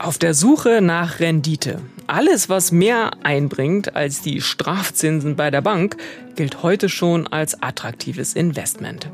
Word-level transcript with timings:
Auf 0.00 0.16
der 0.16 0.32
Suche 0.32 0.80
nach 0.80 1.20
Rendite. 1.20 1.78
Alles, 2.06 2.48
was 2.48 2.72
mehr 2.72 3.10
einbringt 3.22 3.96
als 3.96 4.22
die 4.22 4.40
Strafzinsen 4.40 5.36
bei 5.36 5.50
der 5.50 5.60
Bank, 5.60 5.98
gilt 6.36 6.62
heute 6.62 6.88
schon 6.88 7.26
als 7.26 7.62
attraktives 7.62 8.32
Investment. 8.32 9.10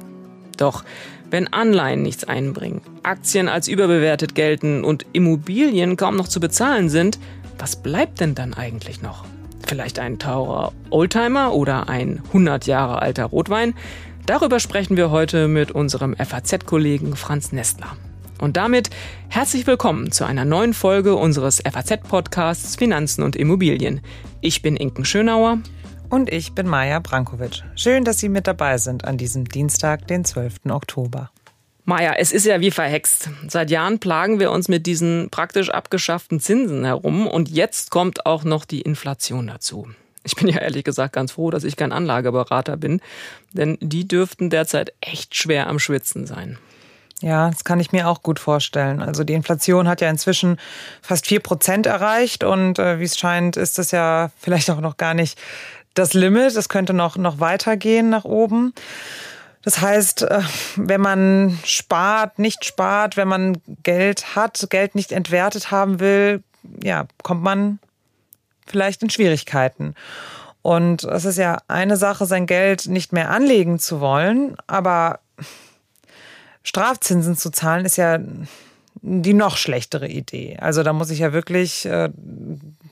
Doch 0.56 0.84
wenn 1.28 1.52
Anleihen 1.52 2.02
nichts 2.02 2.22
einbringen, 2.22 2.82
Aktien 3.02 3.48
als 3.48 3.66
überbewertet 3.66 4.36
gelten 4.36 4.84
und 4.84 5.04
Immobilien 5.12 5.96
kaum 5.96 6.14
noch 6.14 6.28
zu 6.28 6.38
bezahlen 6.38 6.88
sind, 6.88 7.18
was 7.58 7.82
bleibt 7.82 8.20
denn 8.20 8.36
dann 8.36 8.54
eigentlich 8.54 9.02
noch? 9.02 9.24
Vielleicht 9.66 9.98
ein 9.98 10.20
teurer 10.20 10.72
Oldtimer 10.90 11.52
oder 11.52 11.88
ein 11.88 12.22
100 12.28 12.68
Jahre 12.68 13.02
alter 13.02 13.24
Rotwein? 13.24 13.74
Darüber 14.26 14.60
sprechen 14.60 14.96
wir 14.96 15.10
heute 15.10 15.48
mit 15.48 15.72
unserem 15.72 16.14
FAZ-Kollegen 16.14 17.16
Franz 17.16 17.50
Nestler. 17.50 17.96
Und 18.38 18.56
damit 18.56 18.90
herzlich 19.28 19.66
willkommen 19.66 20.12
zu 20.12 20.24
einer 20.24 20.44
neuen 20.44 20.74
Folge 20.74 21.16
unseres 21.16 21.62
FAZ-Podcasts 21.62 22.76
Finanzen 22.76 23.22
und 23.22 23.34
Immobilien. 23.34 24.02
Ich 24.40 24.60
bin 24.60 24.76
Inken 24.76 25.04
Schönauer. 25.04 25.58
Und 26.08 26.32
ich 26.32 26.52
bin 26.52 26.68
Maja 26.68 27.00
Brankovic. 27.00 27.64
Schön, 27.74 28.04
dass 28.04 28.18
Sie 28.20 28.28
mit 28.28 28.46
dabei 28.46 28.78
sind 28.78 29.04
an 29.04 29.18
diesem 29.18 29.46
Dienstag, 29.46 30.06
den 30.06 30.24
12. 30.24 30.66
Oktober. 30.68 31.30
Maja, 31.84 32.14
es 32.16 32.30
ist 32.30 32.46
ja 32.46 32.60
wie 32.60 32.70
verhext. 32.70 33.30
Seit 33.48 33.70
Jahren 33.70 33.98
plagen 33.98 34.38
wir 34.38 34.52
uns 34.52 34.68
mit 34.68 34.86
diesen 34.86 35.30
praktisch 35.30 35.70
abgeschafften 35.70 36.38
Zinsen 36.38 36.84
herum 36.84 37.26
und 37.26 37.48
jetzt 37.48 37.90
kommt 37.90 38.26
auch 38.26 38.44
noch 38.44 38.64
die 38.64 38.82
Inflation 38.82 39.46
dazu. 39.48 39.88
Ich 40.24 40.36
bin 40.36 40.48
ja 40.48 40.58
ehrlich 40.58 40.84
gesagt 40.84 41.12
ganz 41.12 41.32
froh, 41.32 41.50
dass 41.50 41.64
ich 41.64 41.76
kein 41.76 41.92
Anlageberater 41.92 42.76
bin, 42.76 43.00
denn 43.52 43.78
die 43.80 44.06
dürften 44.06 44.50
derzeit 44.50 44.92
echt 45.00 45.36
schwer 45.36 45.68
am 45.68 45.78
Schwitzen 45.78 46.26
sein. 46.26 46.58
Ja, 47.22 47.48
das 47.48 47.64
kann 47.64 47.80
ich 47.80 47.92
mir 47.92 48.08
auch 48.08 48.22
gut 48.22 48.38
vorstellen. 48.38 49.00
Also 49.00 49.24
die 49.24 49.32
Inflation 49.32 49.88
hat 49.88 50.02
ja 50.02 50.10
inzwischen 50.10 50.58
fast 51.00 51.26
vier 51.26 51.40
Prozent 51.40 51.86
erreicht 51.86 52.44
und 52.44 52.78
äh, 52.78 53.00
wie 53.00 53.04
es 53.04 53.18
scheint, 53.18 53.56
ist 53.56 53.78
das 53.78 53.90
ja 53.90 54.30
vielleicht 54.38 54.70
auch 54.70 54.80
noch 54.80 54.98
gar 54.98 55.14
nicht 55.14 55.38
das 55.94 56.12
Limit. 56.12 56.56
Es 56.56 56.68
könnte 56.68 56.92
noch, 56.92 57.16
noch 57.16 57.40
weitergehen 57.40 58.10
nach 58.10 58.24
oben. 58.24 58.74
Das 59.62 59.80
heißt, 59.80 60.22
äh, 60.22 60.42
wenn 60.76 61.00
man 61.00 61.58
spart, 61.64 62.38
nicht 62.38 62.66
spart, 62.66 63.16
wenn 63.16 63.28
man 63.28 63.62
Geld 63.82 64.36
hat, 64.36 64.66
Geld 64.68 64.94
nicht 64.94 65.10
entwertet 65.10 65.70
haben 65.70 66.00
will, 66.00 66.42
ja, 66.82 67.06
kommt 67.22 67.42
man 67.42 67.78
vielleicht 68.66 69.02
in 69.02 69.10
Schwierigkeiten. 69.10 69.94
Und 70.60 71.04
es 71.04 71.24
ist 71.24 71.38
ja 71.38 71.58
eine 71.68 71.96
Sache, 71.96 72.26
sein 72.26 72.46
Geld 72.46 72.86
nicht 72.86 73.12
mehr 73.12 73.30
anlegen 73.30 73.78
zu 73.78 74.00
wollen, 74.00 74.56
aber 74.66 75.20
Strafzinsen 76.66 77.36
zu 77.36 77.50
zahlen, 77.50 77.86
ist 77.86 77.96
ja 77.96 78.18
die 79.02 79.34
noch 79.34 79.56
schlechtere 79.56 80.08
Idee. 80.08 80.56
Also 80.58 80.82
da 80.82 80.92
muss 80.92 81.10
ich 81.10 81.20
ja 81.20 81.32
wirklich, 81.32 81.86
äh, 81.86 82.10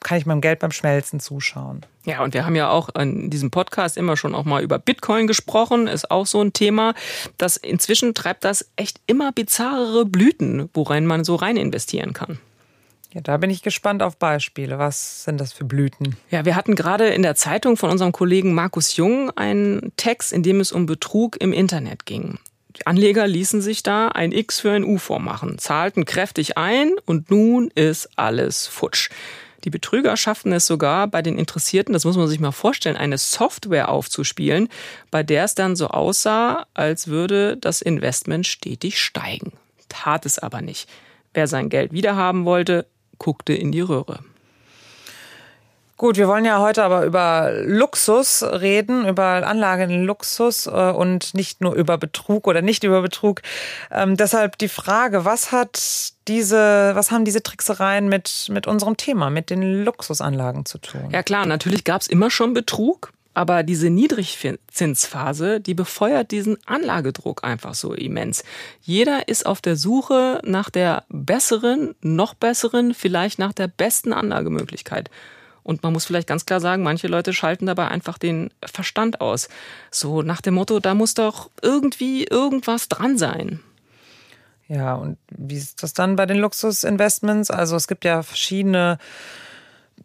kann 0.01 0.19
ich 0.19 0.27
meinem 0.27 0.41
Geld 0.41 0.61
beim 0.61 0.71
Schmelzen 0.71 1.19
zuschauen. 1.19 1.85
Ja, 2.05 2.23
und 2.23 2.35
wir 2.35 2.47
haben 2.47 2.55
ja 2.55 2.71
auch 2.71 2.91
in 2.95 3.31
diesem 3.31 3.51
Podcast 3.51 3.97
immer 3.97 4.17
schon 4.17 4.35
auch 4.35 4.45
mal 4.45 4.63
über 4.63 4.79
Bitcoin 4.79 5.27
gesprochen, 5.27 5.89
ist 5.89 6.11
auch 6.13 6.27
so 6.27 6.41
ein 6.41 6.53
Thema. 6.53 6.95
Das 7.37 7.57
inzwischen 7.57 8.15
treibt 8.15 8.45
das 8.45 8.71
echt 8.77 9.01
immer 9.07 9.33
bizarrere 9.33 10.05
Blüten, 10.05 10.69
worein 10.73 11.05
man 11.05 11.25
so 11.25 11.35
rein 11.35 11.57
investieren 11.57 12.13
kann. 12.13 12.39
Ja, 13.13 13.23
da 13.23 13.37
bin 13.37 13.51
ich 13.51 13.63
gespannt 13.63 14.03
auf 14.03 14.17
Beispiele. 14.17 14.79
Was 14.79 15.25
sind 15.25 15.41
das 15.41 15.53
für 15.53 15.65
Blüten? 15.65 16.17
Ja, 16.31 16.45
wir 16.45 16.55
hatten 16.55 16.77
gerade 16.77 17.09
in 17.09 17.23
der 17.23 17.35
Zeitung 17.35 17.77
von 17.77 17.91
unserem 17.91 18.13
Kollegen 18.13 18.55
Markus 18.55 18.97
Jung 18.97 19.31
einen 19.37 19.93
Text, 19.97 20.33
in 20.33 20.45
dem 20.45 20.61
es 20.61 20.71
um 20.71 20.87
Betrug 20.87 21.41
im 21.41 21.53
Internet 21.53 22.07
ging. 22.07 22.39
Die 22.77 22.87
Anleger 22.87 23.27
ließen 23.27 23.61
sich 23.61 23.83
da 23.83 24.09
ein 24.09 24.33
X 24.33 24.61
für 24.61 24.73
ein 24.73 24.85
U 24.85 24.99
vormachen, 24.99 25.59
zahlten 25.59 26.05
kräftig 26.05 26.59
ein 26.59 26.93
und 27.07 27.31
nun 27.31 27.71
ist 27.75 28.09
alles 28.17 28.67
futsch. 28.67 29.11
Die 29.65 29.71
Betrüger 29.71 30.17
schafften 30.17 30.53
es 30.53 30.67
sogar 30.67 31.07
bei 31.07 31.23
den 31.23 31.39
Interessierten, 31.39 31.95
das 31.95 32.05
muss 32.05 32.17
man 32.17 32.29
sich 32.29 32.41
mal 32.41 32.53
vorstellen, 32.53 32.97
eine 32.97 33.17
Software 33.17 33.89
aufzuspielen, 33.89 34.69
bei 35.11 35.23
der 35.23 35.45
es 35.45 35.55
dann 35.55 35.75
so 35.75 35.89
aussah, 35.89 36.67
als 36.75 37.09
würde 37.09 37.57
das 37.57 37.81
Investment 37.81 38.47
stetig 38.47 39.01
steigen. 39.01 39.53
Tat 39.89 40.27
es 40.27 40.39
aber 40.39 40.61
nicht. 40.61 40.89
Wer 41.33 41.47
sein 41.47 41.71
Geld 41.71 41.93
wiederhaben 41.93 42.45
wollte, 42.45 42.87
guckte 43.19 43.55
in 43.55 43.73
die 43.73 43.81
Röhre. 43.81 44.19
Gut, 46.05 46.19
wir 46.19 46.29
wollen 46.29 46.45
ja 46.45 46.61
heute 46.61 46.85
aber 46.85 47.07
über 47.07 47.51
Luxus 47.65 48.43
reden, 48.43 49.09
über 49.09 49.47
Anlage 49.47 49.85
in 49.85 50.05
Luxus 50.05 50.67
äh, 50.67 50.71
und 50.71 51.33
nicht 51.33 51.63
nur 51.63 51.73
über 51.73 51.97
Betrug 51.97 52.47
oder 52.47 52.61
nicht 52.61 52.85
über 52.85 53.01
Betrug. 53.01 53.41
Ähm, 53.91 54.15
deshalb 54.15 54.59
die 54.59 54.69
Frage, 54.69 55.25
was 55.25 55.51
hat 55.51 56.13
diese, 56.29 56.91
was 56.95 57.11
haben 57.11 57.25
diese 57.25 57.43
Tricksereien 57.43 58.11
mit, 58.11 58.49
mit 58.51 58.67
unserem 58.67 58.99
Thema, 58.99 59.31
mit 59.31 59.49
den 59.49 59.83
Luxusanlagen 59.83 60.67
zu 60.67 60.77
tun? 60.77 61.09
Ja 61.11 61.23
klar, 61.23 61.47
natürlich 61.47 61.85
gab 61.85 62.03
es 62.03 62.07
immer 62.07 62.29
schon 62.31 62.53
Betrug. 62.53 63.11
Aber 63.33 63.63
diese 63.63 63.89
Niedrigzinsphase, 63.89 65.59
die 65.59 65.75
befeuert 65.75 66.33
diesen 66.33 66.59
Anlagedruck 66.67 67.45
einfach 67.45 67.73
so 67.73 67.95
immens. 67.95 68.45
Jeder 68.83 69.27
ist 69.27 69.47
auf 69.47 69.63
der 69.63 69.77
Suche 69.77 70.43
nach 70.45 70.69
der 70.69 71.05
besseren, 71.09 71.95
noch 72.03 72.35
besseren, 72.35 72.93
vielleicht 72.93 73.39
nach 73.39 73.55
der 73.55 73.69
besten 73.69 74.13
Anlagemöglichkeit. 74.13 75.09
Und 75.65 75.83
man 75.83 75.93
muss 75.93 76.05
vielleicht 76.05 76.29
ganz 76.29 76.47
klar 76.47 76.61
sagen, 76.61 76.83
manche 76.83 77.09
Leute 77.09 77.33
schalten 77.33 77.67
dabei 77.67 77.89
einfach 77.89 78.19
den 78.19 78.51
Verstand 78.65 79.21
aus. 79.21 79.49
So 79.91 80.23
nach 80.23 80.41
dem 80.41 80.55
Motto, 80.55 80.79
da 80.79 80.95
muss 80.95 81.15
doch 81.15 81.51
irgendwie 81.63 82.25
irgendwas 82.25 82.89
dran 82.89 83.19
sein. 83.19 83.61
Ja, 84.69 84.95
und 84.95 85.19
wie 85.31 85.57
ist 85.57 85.83
das 85.83 85.95
dann 85.95 86.17
bei 86.17 86.27
den 86.27 86.39
Luxusinvestments? 86.39 87.51
Also 87.51 87.77
es 87.77 87.89
gibt 87.89 88.05
ja 88.05 88.23
verschiedene 88.23 88.99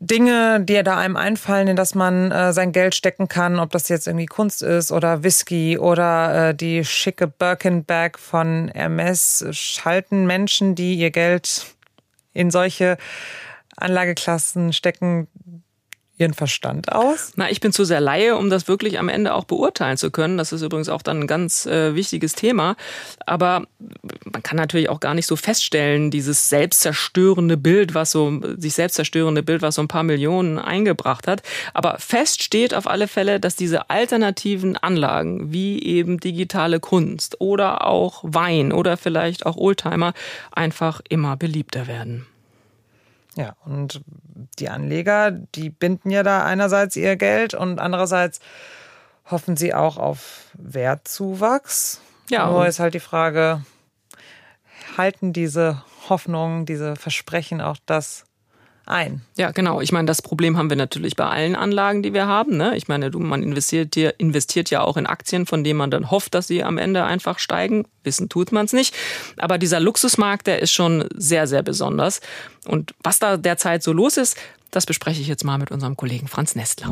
Dinge, 0.01 0.61
die 0.61 0.81
da 0.81 0.97
einem 0.97 1.17
einfallen, 1.17 1.67
in 1.67 1.75
das 1.75 1.93
man 1.93 2.31
äh, 2.31 2.53
sein 2.53 2.71
Geld 2.71 2.95
stecken 2.95 3.27
kann, 3.27 3.59
ob 3.59 3.71
das 3.71 3.89
jetzt 3.89 4.07
irgendwie 4.07 4.27
Kunst 4.27 4.61
ist 4.61 4.91
oder 4.91 5.23
Whisky 5.23 5.77
oder 5.77 6.49
äh, 6.49 6.55
die 6.55 6.85
schicke 6.85 7.27
Birkin-Bag 7.27 8.17
von 8.17 8.69
Hermes, 8.73 9.45
schalten 9.51 10.25
Menschen, 10.25 10.75
die 10.75 10.95
ihr 10.95 11.11
Geld 11.11 11.65
in 12.33 12.49
solche 12.49 12.97
Anlageklassen 13.81 14.73
stecken 14.73 15.27
ihren 16.19 16.33
Verstand 16.33 16.91
aus? 16.91 17.31
Na, 17.37 17.49
ich 17.49 17.61
bin 17.61 17.71
zu 17.71 17.85
sehr 17.85 18.01
Laie, 18.01 18.35
um 18.35 18.49
das 18.49 18.67
wirklich 18.67 18.99
am 18.99 19.09
Ende 19.09 19.33
auch 19.33 19.45
beurteilen 19.45 19.97
zu 19.97 20.11
können. 20.11 20.37
Das 20.37 20.51
ist 20.51 20.61
übrigens 20.61 20.89
auch 20.89 21.01
dann 21.01 21.21
ein 21.21 21.27
ganz 21.27 21.65
äh, 21.65 21.95
wichtiges 21.95 22.33
Thema. 22.33 22.75
Aber 23.25 23.65
man 24.31 24.43
kann 24.43 24.57
natürlich 24.57 24.89
auch 24.89 24.99
gar 24.99 25.13
nicht 25.13 25.25
so 25.25 25.37
feststellen, 25.37 26.11
dieses 26.11 26.49
selbstzerstörende 26.49 27.55
Bild, 27.55 27.93
was 27.93 28.11
so, 28.11 28.41
sich 28.57 28.73
selbstzerstörende 28.73 29.43
Bild, 29.43 29.61
was 29.61 29.75
so 29.75 29.81
ein 29.81 29.87
paar 29.87 30.03
Millionen 30.03 30.59
eingebracht 30.59 31.25
hat. 31.25 31.41
Aber 31.73 31.97
fest 31.99 32.43
steht 32.43 32.73
auf 32.73 32.85
alle 32.85 33.07
Fälle, 33.07 33.39
dass 33.39 33.55
diese 33.55 33.89
alternativen 33.89 34.75
Anlagen, 34.75 35.53
wie 35.53 35.81
eben 35.81 36.19
digitale 36.19 36.81
Kunst 36.81 37.39
oder 37.39 37.87
auch 37.87 38.23
Wein 38.23 38.73
oder 38.73 38.97
vielleicht 38.97 39.45
auch 39.45 39.55
Oldtimer, 39.55 40.13
einfach 40.51 40.99
immer 41.07 41.37
beliebter 41.37 41.87
werden. 41.87 42.25
Ja, 43.35 43.55
und 43.63 44.01
die 44.57 44.69
Anleger, 44.69 45.31
die 45.31 45.69
binden 45.69 46.09
ja 46.09 46.23
da 46.23 46.43
einerseits 46.43 46.95
ihr 46.95 47.15
Geld 47.15 47.53
und 47.53 47.79
andererseits 47.79 48.39
hoffen 49.25 49.55
sie 49.55 49.73
auch 49.73 49.97
auf 49.97 50.51
Wertzuwachs. 50.53 52.01
Ja. 52.29 52.49
Nur 52.49 52.67
ist 52.67 52.79
halt 52.79 52.93
die 52.93 52.99
Frage, 52.99 53.63
halten 54.97 55.33
diese 55.33 55.83
Hoffnungen, 56.09 56.65
diese 56.65 56.95
Versprechen 56.95 57.61
auch 57.61 57.77
das 57.85 58.25
ein. 58.89 59.21
Ja, 59.37 59.51
genau. 59.51 59.81
Ich 59.81 59.91
meine, 59.91 60.05
das 60.05 60.21
Problem 60.21 60.57
haben 60.57 60.69
wir 60.69 60.77
natürlich 60.77 61.15
bei 61.15 61.25
allen 61.25 61.55
Anlagen, 61.55 62.03
die 62.03 62.13
wir 62.13 62.27
haben. 62.27 62.57
Ne? 62.57 62.75
Ich 62.75 62.87
meine, 62.87 63.09
man 63.11 63.43
investiert, 63.43 63.95
investiert 63.95 64.69
ja 64.69 64.81
auch 64.81 64.97
in 64.97 65.05
Aktien, 65.05 65.45
von 65.45 65.63
denen 65.63 65.77
man 65.77 65.91
dann 65.91 66.11
hofft, 66.11 66.33
dass 66.33 66.47
sie 66.47 66.63
am 66.63 66.77
Ende 66.77 67.03
einfach 67.03 67.39
steigen. 67.39 67.85
Wissen 68.03 68.29
tut 68.29 68.51
man 68.51 68.65
es 68.65 68.73
nicht. 68.73 68.95
Aber 69.37 69.57
dieser 69.57 69.79
Luxusmarkt, 69.79 70.47
der 70.47 70.59
ist 70.59 70.71
schon 70.71 71.07
sehr, 71.15 71.47
sehr 71.47 71.63
besonders. 71.63 72.21
Und 72.65 72.93
was 73.03 73.19
da 73.19 73.37
derzeit 73.37 73.83
so 73.83 73.93
los 73.93 74.17
ist, 74.17 74.37
das 74.71 74.85
bespreche 74.85 75.21
ich 75.21 75.27
jetzt 75.27 75.43
mal 75.43 75.57
mit 75.57 75.71
unserem 75.71 75.97
Kollegen 75.97 76.27
Franz 76.27 76.55
Nestler. 76.55 76.89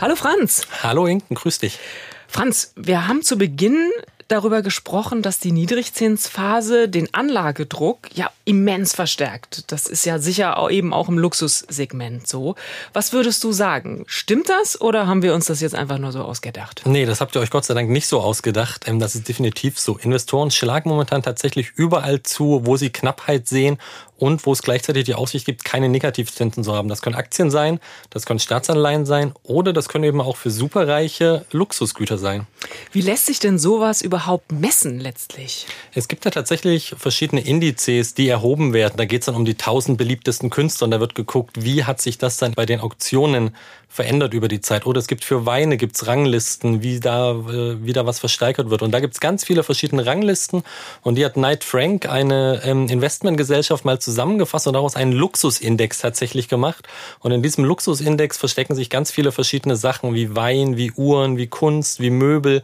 Hallo 0.00 0.16
Franz. 0.16 0.66
Hallo 0.82 1.06
Inken, 1.06 1.34
grüß 1.34 1.58
dich. 1.58 1.78
Franz, 2.26 2.72
wir 2.76 3.08
haben 3.08 3.22
zu 3.22 3.36
Beginn 3.36 3.90
darüber 4.32 4.62
gesprochen, 4.62 5.22
dass 5.22 5.38
die 5.38 5.52
Niedrigzinsphase 5.52 6.88
den 6.88 7.12
Anlagedruck 7.12 8.08
ja 8.14 8.30
immens 8.44 8.94
verstärkt. 8.94 9.70
Das 9.70 9.86
ist 9.86 10.06
ja 10.06 10.18
sicher 10.18 10.58
auch 10.58 10.70
eben 10.70 10.92
auch 10.92 11.08
im 11.08 11.18
Luxussegment 11.18 12.26
so. 12.26 12.54
Was 12.92 13.12
würdest 13.12 13.44
du 13.44 13.52
sagen? 13.52 14.04
Stimmt 14.06 14.48
das 14.48 14.80
oder 14.80 15.06
haben 15.06 15.22
wir 15.22 15.34
uns 15.34 15.46
das 15.46 15.60
jetzt 15.60 15.74
einfach 15.74 15.98
nur 15.98 16.12
so 16.12 16.22
ausgedacht? 16.22 16.82
Nee, 16.86 17.04
das 17.04 17.20
habt 17.20 17.36
ihr 17.36 17.40
euch 17.40 17.50
Gott 17.50 17.64
sei 17.64 17.74
Dank 17.74 17.90
nicht 17.90 18.06
so 18.06 18.20
ausgedacht. 18.20 18.88
Ähm, 18.88 18.98
das 18.98 19.14
ist 19.14 19.28
definitiv 19.28 19.78
so. 19.78 19.98
Investoren 19.98 20.50
schlagen 20.50 20.88
momentan 20.88 21.22
tatsächlich 21.22 21.72
überall 21.76 22.22
zu, 22.22 22.62
wo 22.64 22.76
sie 22.76 22.90
Knappheit 22.90 23.46
sehen 23.46 23.78
und 24.22 24.46
wo 24.46 24.52
es 24.52 24.62
gleichzeitig 24.62 25.02
die 25.02 25.16
Aussicht 25.16 25.46
gibt, 25.46 25.64
keine 25.64 25.88
Negativzinsen 25.88 26.62
zu 26.62 26.76
haben. 26.76 26.88
Das 26.88 27.02
können 27.02 27.16
Aktien 27.16 27.50
sein, 27.50 27.80
das 28.10 28.24
können 28.24 28.38
Staatsanleihen 28.38 29.04
sein 29.04 29.32
oder 29.42 29.72
das 29.72 29.88
können 29.88 30.04
eben 30.04 30.20
auch 30.20 30.36
für 30.36 30.52
superreiche 30.52 31.44
Luxusgüter 31.50 32.18
sein. 32.18 32.46
Wie 32.92 33.00
lässt 33.00 33.26
sich 33.26 33.40
denn 33.40 33.58
sowas 33.58 34.00
überhaupt 34.00 34.52
messen 34.52 35.00
letztlich? 35.00 35.66
Es 35.92 36.06
gibt 36.06 36.24
ja 36.24 36.30
tatsächlich 36.30 36.94
verschiedene 36.96 37.44
Indizes, 37.44 38.14
die 38.14 38.28
erhoben 38.28 38.72
werden. 38.72 38.94
Da 38.96 39.06
geht 39.06 39.22
es 39.22 39.26
dann 39.26 39.34
um 39.34 39.44
die 39.44 39.56
tausend 39.56 39.98
beliebtesten 39.98 40.50
Künstler 40.50 40.84
und 40.84 40.92
da 40.92 41.00
wird 41.00 41.16
geguckt, 41.16 41.64
wie 41.64 41.82
hat 41.82 42.00
sich 42.00 42.16
das 42.16 42.36
dann 42.36 42.52
bei 42.52 42.64
den 42.64 42.78
Auktionen 42.78 43.56
verändert 43.92 44.32
über 44.32 44.48
die 44.48 44.62
Zeit. 44.62 44.86
Oder 44.86 45.00
es 45.00 45.06
gibt 45.06 45.22
für 45.22 45.44
Weine 45.44 45.76
gibt's 45.76 46.06
Ranglisten, 46.06 46.82
wie 46.82 46.98
da, 46.98 47.32
äh, 47.32 47.84
wie 47.84 47.92
da 47.92 48.06
was 48.06 48.20
versteigert 48.20 48.70
wird. 48.70 48.80
Und 48.80 48.90
da 48.90 49.00
gibt's 49.00 49.20
ganz 49.20 49.44
viele 49.44 49.62
verschiedene 49.62 50.06
Ranglisten. 50.06 50.62
Und 51.02 51.16
die 51.16 51.24
hat 51.26 51.34
Knight 51.34 51.62
Frank, 51.62 52.08
eine 52.08 52.62
ähm, 52.64 52.88
Investmentgesellschaft, 52.88 53.84
mal 53.84 54.00
zusammengefasst 54.00 54.66
und 54.66 54.72
daraus 54.72 54.96
einen 54.96 55.12
Luxusindex 55.12 55.98
tatsächlich 55.98 56.48
gemacht. 56.48 56.88
Und 57.20 57.32
in 57.32 57.42
diesem 57.42 57.66
Luxusindex 57.66 58.38
verstecken 58.38 58.74
sich 58.74 58.88
ganz 58.88 59.10
viele 59.10 59.30
verschiedene 59.30 59.76
Sachen 59.76 60.14
wie 60.14 60.34
Wein, 60.34 60.78
wie 60.78 60.92
Uhren, 60.92 61.36
wie 61.36 61.48
Kunst, 61.48 62.00
wie 62.00 62.10
Möbel, 62.10 62.62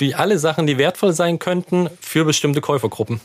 die 0.00 0.16
alle 0.16 0.40
Sachen, 0.40 0.66
die 0.66 0.76
wertvoll 0.76 1.12
sein 1.12 1.38
könnten 1.38 1.88
für 2.00 2.24
bestimmte 2.24 2.60
Käufergruppen. 2.60 3.20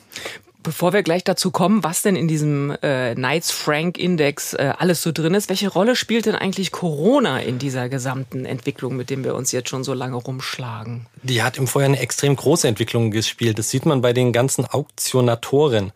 Bevor 0.70 0.94
wir 0.94 1.02
gleich 1.02 1.24
dazu 1.24 1.50
kommen, 1.50 1.84
was 1.84 2.04
denn 2.04 2.16
in 2.16 2.28
diesem 2.28 2.70
äh, 2.84 3.16
Knights 3.16 3.50
Frank 3.50 3.98
Index 3.98 4.54
äh, 4.54 4.72
alles 4.78 5.02
so 5.02 5.12
drin 5.12 5.34
ist, 5.34 5.50
welche 5.50 5.68
Rolle 5.68 5.96
spielt 5.96 6.28
denn 6.28 6.36
eigentlich 6.36 6.72
Corona 6.72 7.40
in 7.40 7.58
dieser 7.58 7.90
gesamten 7.90 8.46
Entwicklung, 8.46 8.96
mit 8.96 9.10
dem 9.10 9.24
wir 9.24 9.34
uns 9.34 9.52
jetzt 9.52 9.70
schon 9.70 9.84
so 9.84 9.96
lange 9.96 10.18
rumschlagen? 10.18 11.08
Die 11.24 11.42
hat 11.42 11.58
im 11.58 11.66
Vorjahr 11.66 11.90
eine 11.90 11.98
extrem 11.98 12.36
große 12.36 12.68
Entwicklung 12.68 13.10
gespielt. 13.10 13.58
Das 13.58 13.72
sieht 13.72 13.88
man 13.88 14.02
bei 14.02 14.14
den 14.14 14.32
ganzen 14.32 14.64
Auktionatoren. 14.64 15.92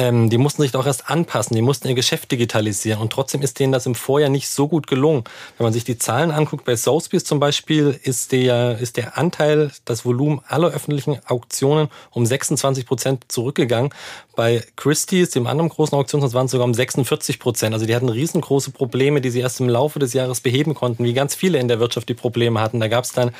Ähm, 0.00 0.30
die 0.30 0.38
mussten 0.38 0.62
sich 0.62 0.72
doch 0.72 0.86
erst 0.86 1.10
anpassen, 1.10 1.54
die 1.54 1.60
mussten 1.60 1.86
ihr 1.86 1.94
Geschäft 1.94 2.32
digitalisieren 2.32 3.02
und 3.02 3.12
trotzdem 3.12 3.42
ist 3.42 3.58
denen 3.58 3.70
das 3.70 3.84
im 3.84 3.94
Vorjahr 3.94 4.30
nicht 4.30 4.48
so 4.48 4.66
gut 4.66 4.86
gelungen. 4.86 5.24
Wenn 5.58 5.64
man 5.64 5.74
sich 5.74 5.84
die 5.84 5.98
Zahlen 5.98 6.30
anguckt, 6.30 6.64
bei 6.64 6.74
Sotheby's 6.74 7.24
zum 7.24 7.38
Beispiel 7.38 8.00
ist 8.02 8.32
der, 8.32 8.78
ist 8.78 8.96
der 8.96 9.18
Anteil, 9.18 9.70
das 9.84 10.06
Volumen 10.06 10.40
aller 10.48 10.68
öffentlichen 10.68 11.18
Auktionen 11.26 11.90
um 12.12 12.24
26 12.24 12.86
Prozent 12.86 13.24
zurückgegangen. 13.28 13.92
Bei 14.34 14.64
Christie's, 14.76 15.28
dem 15.30 15.46
anderen 15.46 15.68
großen 15.68 15.98
Auktionshaus, 15.98 16.32
waren 16.32 16.46
es 16.46 16.52
sogar 16.52 16.64
um 16.64 16.72
46 16.72 17.38
Prozent. 17.38 17.74
Also 17.74 17.84
die 17.84 17.94
hatten 17.94 18.08
riesengroße 18.08 18.70
Probleme, 18.70 19.20
die 19.20 19.28
sie 19.28 19.40
erst 19.40 19.60
im 19.60 19.68
Laufe 19.68 19.98
des 19.98 20.14
Jahres 20.14 20.40
beheben 20.40 20.72
konnten, 20.72 21.04
wie 21.04 21.12
ganz 21.12 21.34
viele 21.34 21.58
in 21.58 21.68
der 21.68 21.78
Wirtschaft 21.78 22.08
die 22.08 22.14
Probleme 22.14 22.58
hatten. 22.58 22.80
Da 22.80 22.88
gab 22.88 23.04
es 23.04 23.12
dann 23.12 23.32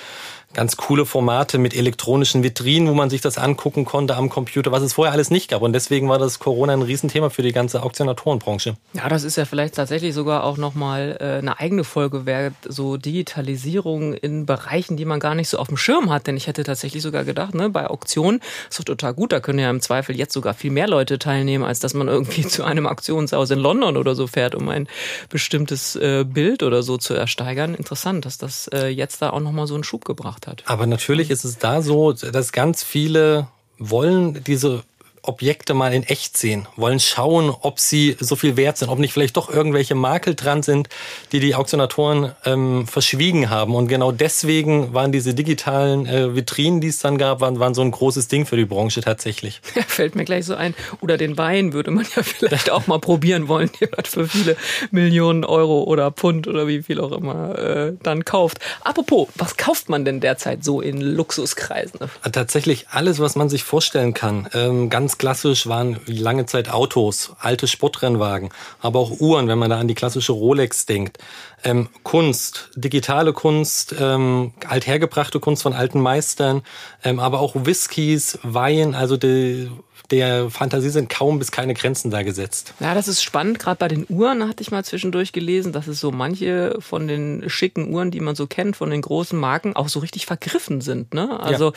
ganz 0.52 0.76
coole 0.76 1.06
Formate 1.06 1.58
mit 1.58 1.74
elektronischen 1.74 2.42
Vitrinen, 2.42 2.88
wo 2.88 2.94
man 2.94 3.08
sich 3.08 3.20
das 3.20 3.38
angucken 3.38 3.84
konnte 3.84 4.16
am 4.16 4.28
Computer, 4.28 4.72
was 4.72 4.82
es 4.82 4.94
vorher 4.94 5.12
alles 5.12 5.30
nicht 5.30 5.50
gab. 5.50 5.62
Und 5.62 5.72
deswegen 5.72 6.08
war 6.08 6.18
das 6.18 6.38
Corona 6.38 6.72
ein 6.72 6.82
Riesenthema 6.82 7.30
für 7.30 7.42
die 7.42 7.52
ganze 7.52 7.82
Auktionatorenbranche. 7.82 8.76
Ja, 8.94 9.08
das 9.08 9.22
ist 9.22 9.36
ja 9.36 9.44
vielleicht 9.44 9.76
tatsächlich 9.76 10.12
sogar 10.12 10.44
auch 10.44 10.56
nochmal 10.56 11.16
äh, 11.20 11.38
eine 11.38 11.60
eigene 11.60 11.84
Folge 11.84 12.26
wert, 12.26 12.54
so 12.68 12.96
Digitalisierung 12.96 14.12
in 14.12 14.44
Bereichen, 14.44 14.96
die 14.96 15.04
man 15.04 15.20
gar 15.20 15.34
nicht 15.34 15.48
so 15.48 15.58
auf 15.58 15.68
dem 15.68 15.76
Schirm 15.76 16.10
hat. 16.10 16.26
Denn 16.26 16.36
ich 16.36 16.48
hätte 16.48 16.64
tatsächlich 16.64 17.02
sogar 17.02 17.24
gedacht, 17.24 17.54
ne, 17.54 17.70
bei 17.70 17.88
Auktionen 17.88 18.40
ist 18.68 18.80
doch 18.80 18.84
total 18.84 19.14
gut, 19.14 19.32
da 19.32 19.40
können 19.40 19.60
ja 19.60 19.70
im 19.70 19.80
Zweifel 19.80 20.16
jetzt 20.16 20.32
sogar 20.32 20.54
viel 20.54 20.72
mehr 20.72 20.88
Leute 20.88 21.18
teilnehmen, 21.18 21.64
als 21.64 21.78
dass 21.78 21.94
man 21.94 22.08
irgendwie 22.08 22.42
zu 22.46 22.64
einem 22.64 22.86
Auktionshaus 22.86 23.50
in 23.50 23.60
London 23.60 23.96
oder 23.96 24.16
so 24.16 24.26
fährt, 24.26 24.56
um 24.56 24.68
ein 24.68 24.88
bestimmtes 25.28 25.94
äh, 25.94 26.24
Bild 26.24 26.64
oder 26.64 26.82
so 26.82 26.98
zu 26.98 27.14
ersteigern. 27.14 27.74
Interessant, 27.74 28.24
dass 28.24 28.36
das 28.36 28.68
äh, 28.68 28.88
jetzt 28.88 29.22
da 29.22 29.30
auch 29.30 29.40
nochmal 29.40 29.68
so 29.68 29.74
einen 29.74 29.84
Schub 29.84 30.04
gebracht 30.04 30.39
gemacht 30.40 30.46
hat. 30.46 30.70
Aber 30.70 30.86
natürlich 30.86 31.30
ist 31.30 31.44
es 31.44 31.58
da 31.58 31.82
so, 31.82 32.12
dass 32.12 32.52
ganz 32.52 32.82
viele 32.82 33.48
wollen 33.78 34.44
diese 34.44 34.82
Objekte 35.22 35.74
mal 35.74 35.92
in 35.92 36.02
echt 36.02 36.36
sehen, 36.36 36.66
wollen 36.76 37.00
schauen, 37.00 37.50
ob 37.50 37.78
sie 37.78 38.16
so 38.20 38.36
viel 38.36 38.56
wert 38.56 38.78
sind, 38.78 38.88
ob 38.88 38.98
nicht 38.98 39.12
vielleicht 39.12 39.36
doch 39.36 39.50
irgendwelche 39.50 39.94
Makel 39.94 40.34
dran 40.34 40.62
sind, 40.62 40.88
die 41.32 41.40
die 41.40 41.54
Auktionatoren 41.54 42.32
ähm, 42.44 42.86
verschwiegen 42.86 43.50
haben. 43.50 43.74
Und 43.74 43.88
genau 43.88 44.12
deswegen 44.12 44.94
waren 44.94 45.12
diese 45.12 45.34
digitalen 45.34 46.06
äh, 46.06 46.34
Vitrinen, 46.34 46.80
die 46.80 46.88
es 46.88 47.00
dann 47.00 47.18
gab, 47.18 47.40
waren, 47.40 47.58
waren 47.60 47.74
so 47.74 47.82
ein 47.82 47.90
großes 47.90 48.28
Ding 48.28 48.46
für 48.46 48.56
die 48.56 48.64
Branche 48.64 49.00
tatsächlich. 49.00 49.60
Ja, 49.80 49.82
fällt 49.86 50.14
mir 50.14 50.24
gleich 50.24 50.46
so 50.46 50.56
ein. 50.56 50.74
Oder 51.00 51.16
den 51.16 51.38
Wein 51.38 51.72
würde 51.72 51.90
man 51.90 52.04
ja 52.16 52.22
vielleicht 52.22 52.70
auch 52.70 52.86
mal 52.86 52.98
probieren 52.98 53.48
wollen, 53.48 53.70
den 53.80 53.88
man 53.94 54.04
für 54.04 54.26
viele 54.26 54.56
Millionen 54.90 55.44
Euro 55.44 55.84
oder 55.84 56.10
Pfund 56.10 56.48
oder 56.48 56.66
wie 56.66 56.82
viel 56.82 57.00
auch 57.00 57.12
immer 57.12 57.56
äh, 57.58 57.92
dann 58.02 58.24
kauft. 58.24 58.58
Apropos, 58.82 59.28
was 59.36 59.56
kauft 59.56 59.88
man 59.88 60.04
denn 60.04 60.20
derzeit 60.20 60.64
so 60.64 60.80
in 60.80 61.00
Luxuskreisen? 61.00 62.00
Tatsächlich 62.32 62.88
alles, 62.90 63.20
was 63.20 63.36
man 63.36 63.48
sich 63.48 63.62
vorstellen 63.62 64.12
kann. 64.12 64.48
Ähm, 64.54 64.90
ganz 64.90 65.09
Ganz 65.10 65.18
klassisch 65.18 65.66
waren 65.66 65.98
lange 66.06 66.46
Zeit 66.46 66.70
Autos, 66.70 67.32
alte 67.40 67.66
Sportrennwagen, 67.66 68.50
aber 68.80 69.00
auch 69.00 69.18
Uhren, 69.18 69.48
wenn 69.48 69.58
man 69.58 69.68
da 69.68 69.80
an 69.80 69.88
die 69.88 69.96
klassische 69.96 70.30
Rolex 70.30 70.86
denkt. 70.86 71.18
Ähm, 71.64 71.88
Kunst, 72.04 72.70
digitale 72.76 73.32
Kunst, 73.32 73.92
ähm, 73.98 74.52
althergebrachte 74.68 75.40
Kunst 75.40 75.64
von 75.64 75.72
alten 75.72 75.98
Meistern, 75.98 76.62
ähm, 77.02 77.18
aber 77.18 77.40
auch 77.40 77.56
Whiskys, 77.56 78.38
Wein, 78.44 78.94
also 78.94 79.16
die 79.16 79.68
der 80.10 80.50
Fantasie 80.50 80.90
sind 80.90 81.08
kaum 81.08 81.38
bis 81.38 81.52
keine 81.52 81.74
Grenzen 81.74 82.10
da 82.10 82.22
gesetzt. 82.22 82.74
Ja, 82.80 82.94
das 82.94 83.08
ist 83.08 83.22
spannend. 83.22 83.58
Gerade 83.58 83.78
bei 83.78 83.88
den 83.88 84.06
Uhren 84.08 84.48
hatte 84.48 84.62
ich 84.62 84.70
mal 84.70 84.84
zwischendurch 84.84 85.32
gelesen, 85.32 85.72
dass 85.72 85.86
es 85.86 86.00
so 86.00 86.10
manche 86.10 86.76
von 86.80 87.06
den 87.06 87.48
schicken 87.48 87.92
Uhren, 87.92 88.10
die 88.10 88.20
man 88.20 88.34
so 88.34 88.46
kennt, 88.46 88.76
von 88.76 88.90
den 88.90 89.02
großen 89.02 89.38
Marken, 89.38 89.76
auch 89.76 89.88
so 89.88 90.00
richtig 90.00 90.26
vergriffen 90.26 90.80
sind. 90.80 91.14
Ne? 91.14 91.38
Also 91.38 91.72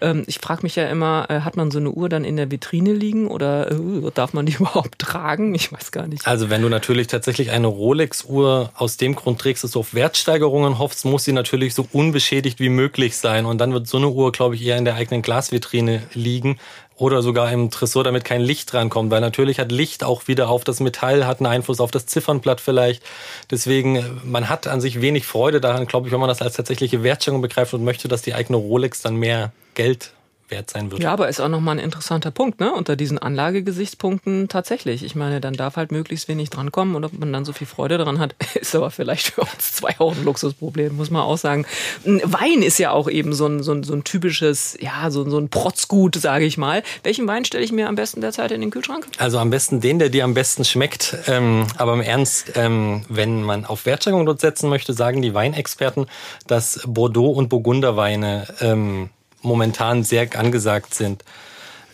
ja. 0.00 0.10
ähm, 0.10 0.24
ich 0.26 0.38
frage 0.38 0.62
mich 0.62 0.76
ja 0.76 0.88
immer, 0.88 1.26
äh, 1.28 1.40
hat 1.40 1.56
man 1.56 1.70
so 1.70 1.78
eine 1.78 1.90
Uhr 1.90 2.08
dann 2.08 2.24
in 2.24 2.36
der 2.36 2.50
Vitrine 2.50 2.92
liegen 2.92 3.28
oder 3.28 3.70
äh, 3.70 4.10
darf 4.14 4.32
man 4.32 4.46
die 4.46 4.52
überhaupt 4.58 4.98
tragen? 4.98 5.54
Ich 5.54 5.72
weiß 5.72 5.92
gar 5.92 6.06
nicht. 6.06 6.26
Also 6.26 6.50
wenn 6.50 6.62
du 6.62 6.68
natürlich 6.68 7.06
tatsächlich 7.06 7.50
eine 7.50 7.68
Rolex-Uhr 7.68 8.70
aus 8.74 8.96
dem 8.96 9.14
Grund 9.14 9.40
trägst, 9.40 9.64
dass 9.64 9.72
du 9.72 9.80
auf 9.80 9.94
Wertsteigerungen 9.94 10.78
hoffst, 10.78 11.04
muss 11.04 11.24
sie 11.24 11.32
natürlich 11.32 11.74
so 11.74 11.86
unbeschädigt 11.92 12.58
wie 12.58 12.68
möglich 12.68 13.16
sein. 13.16 13.46
Und 13.46 13.58
dann 13.58 13.72
wird 13.72 13.86
so 13.86 13.98
eine 13.98 14.08
Uhr, 14.08 14.32
glaube 14.32 14.56
ich, 14.56 14.64
eher 14.64 14.76
in 14.76 14.84
der 14.84 14.96
eigenen 14.96 15.22
Glasvitrine 15.22 16.02
liegen, 16.14 16.58
oder 16.96 17.22
sogar 17.22 17.50
im 17.52 17.70
Tresor, 17.70 18.04
damit 18.04 18.24
kein 18.24 18.40
Licht 18.40 18.72
drankommt, 18.72 19.10
weil 19.10 19.20
natürlich 19.20 19.60
hat 19.60 19.70
Licht 19.70 20.02
auch 20.02 20.28
wieder 20.28 20.48
auf 20.48 20.64
das 20.64 20.80
Metall, 20.80 21.26
hat 21.26 21.40
einen 21.40 21.46
Einfluss 21.46 21.80
auf 21.80 21.90
das 21.90 22.06
Ziffernblatt 22.06 22.60
vielleicht. 22.60 23.02
Deswegen, 23.50 24.20
man 24.24 24.48
hat 24.48 24.66
an 24.66 24.80
sich 24.80 25.00
wenig 25.02 25.26
Freude 25.26 25.60
daran, 25.60 25.86
glaube 25.86 26.08
ich, 26.08 26.12
wenn 26.12 26.20
man 26.20 26.28
das 26.28 26.42
als 26.42 26.56
tatsächliche 26.56 27.02
Wertschöpfung 27.02 27.42
begreift 27.42 27.74
und 27.74 27.84
möchte, 27.84 28.08
dass 28.08 28.22
die 28.22 28.34
eigene 28.34 28.56
Rolex 28.56 29.02
dann 29.02 29.16
mehr 29.16 29.52
Geld 29.74 30.12
wert 30.50 30.70
sein 30.70 30.90
wird. 30.90 31.02
Ja, 31.02 31.12
aber 31.12 31.28
ist 31.28 31.40
auch 31.40 31.48
nochmal 31.48 31.76
ein 31.76 31.84
interessanter 31.84 32.30
Punkt, 32.30 32.60
ne? 32.60 32.72
Unter 32.72 32.96
diesen 32.96 33.18
Anlagegesichtspunkten 33.18 34.48
tatsächlich. 34.48 35.04
Ich 35.04 35.14
meine, 35.14 35.40
dann 35.40 35.54
darf 35.54 35.76
halt 35.76 35.92
möglichst 35.92 36.28
wenig 36.28 36.50
drankommen 36.50 36.94
und 36.94 37.04
ob 37.04 37.12
man 37.12 37.32
dann 37.32 37.44
so 37.44 37.52
viel 37.52 37.66
Freude 37.66 37.98
daran 37.98 38.18
hat, 38.18 38.34
ist 38.54 38.74
aber 38.74 38.90
vielleicht 38.90 39.28
für 39.28 39.42
uns 39.42 39.72
zwei 39.72 39.94
auch 39.98 40.14
ein 40.14 40.24
Luxusproblem, 40.24 40.96
muss 40.96 41.10
man 41.10 41.22
auch 41.22 41.38
sagen. 41.38 41.66
Wein 42.04 42.62
ist 42.62 42.78
ja 42.78 42.90
auch 42.90 43.08
eben 43.08 43.32
so 43.32 43.46
ein, 43.46 43.62
so 43.62 43.72
ein, 43.72 43.82
so 43.82 43.94
ein 43.94 44.04
typisches, 44.04 44.76
ja, 44.80 45.10
so, 45.10 45.28
so 45.28 45.38
ein 45.38 45.48
Protzgut, 45.48 46.16
sage 46.16 46.44
ich 46.44 46.58
mal. 46.58 46.82
Welchen 47.02 47.26
Wein 47.26 47.44
stelle 47.44 47.64
ich 47.64 47.72
mir 47.72 47.88
am 47.88 47.94
besten 47.94 48.20
derzeit 48.20 48.52
in 48.52 48.60
den 48.60 48.70
Kühlschrank? 48.70 49.06
Also 49.18 49.38
am 49.38 49.50
besten 49.50 49.80
den, 49.80 49.98
der 49.98 50.08
dir 50.08 50.24
am 50.24 50.34
besten 50.34 50.64
schmeckt. 50.64 51.16
Ähm, 51.26 51.66
aber 51.76 51.94
im 51.94 52.00
Ernst, 52.00 52.52
ähm, 52.54 53.04
wenn 53.08 53.42
man 53.42 53.64
auf 53.64 53.86
Wertschöpfung 53.86 54.26
dort 54.26 54.40
setzen 54.40 54.68
möchte, 54.68 54.92
sagen 54.92 55.22
die 55.22 55.34
Weinexperten, 55.34 56.06
dass 56.46 56.80
Bordeaux 56.86 57.30
und 57.30 57.48
Burgunderweine 57.48 58.46
ähm, 58.60 59.10
momentan 59.46 60.04
sehr 60.04 60.28
angesagt 60.38 60.94
sind. 60.94 61.22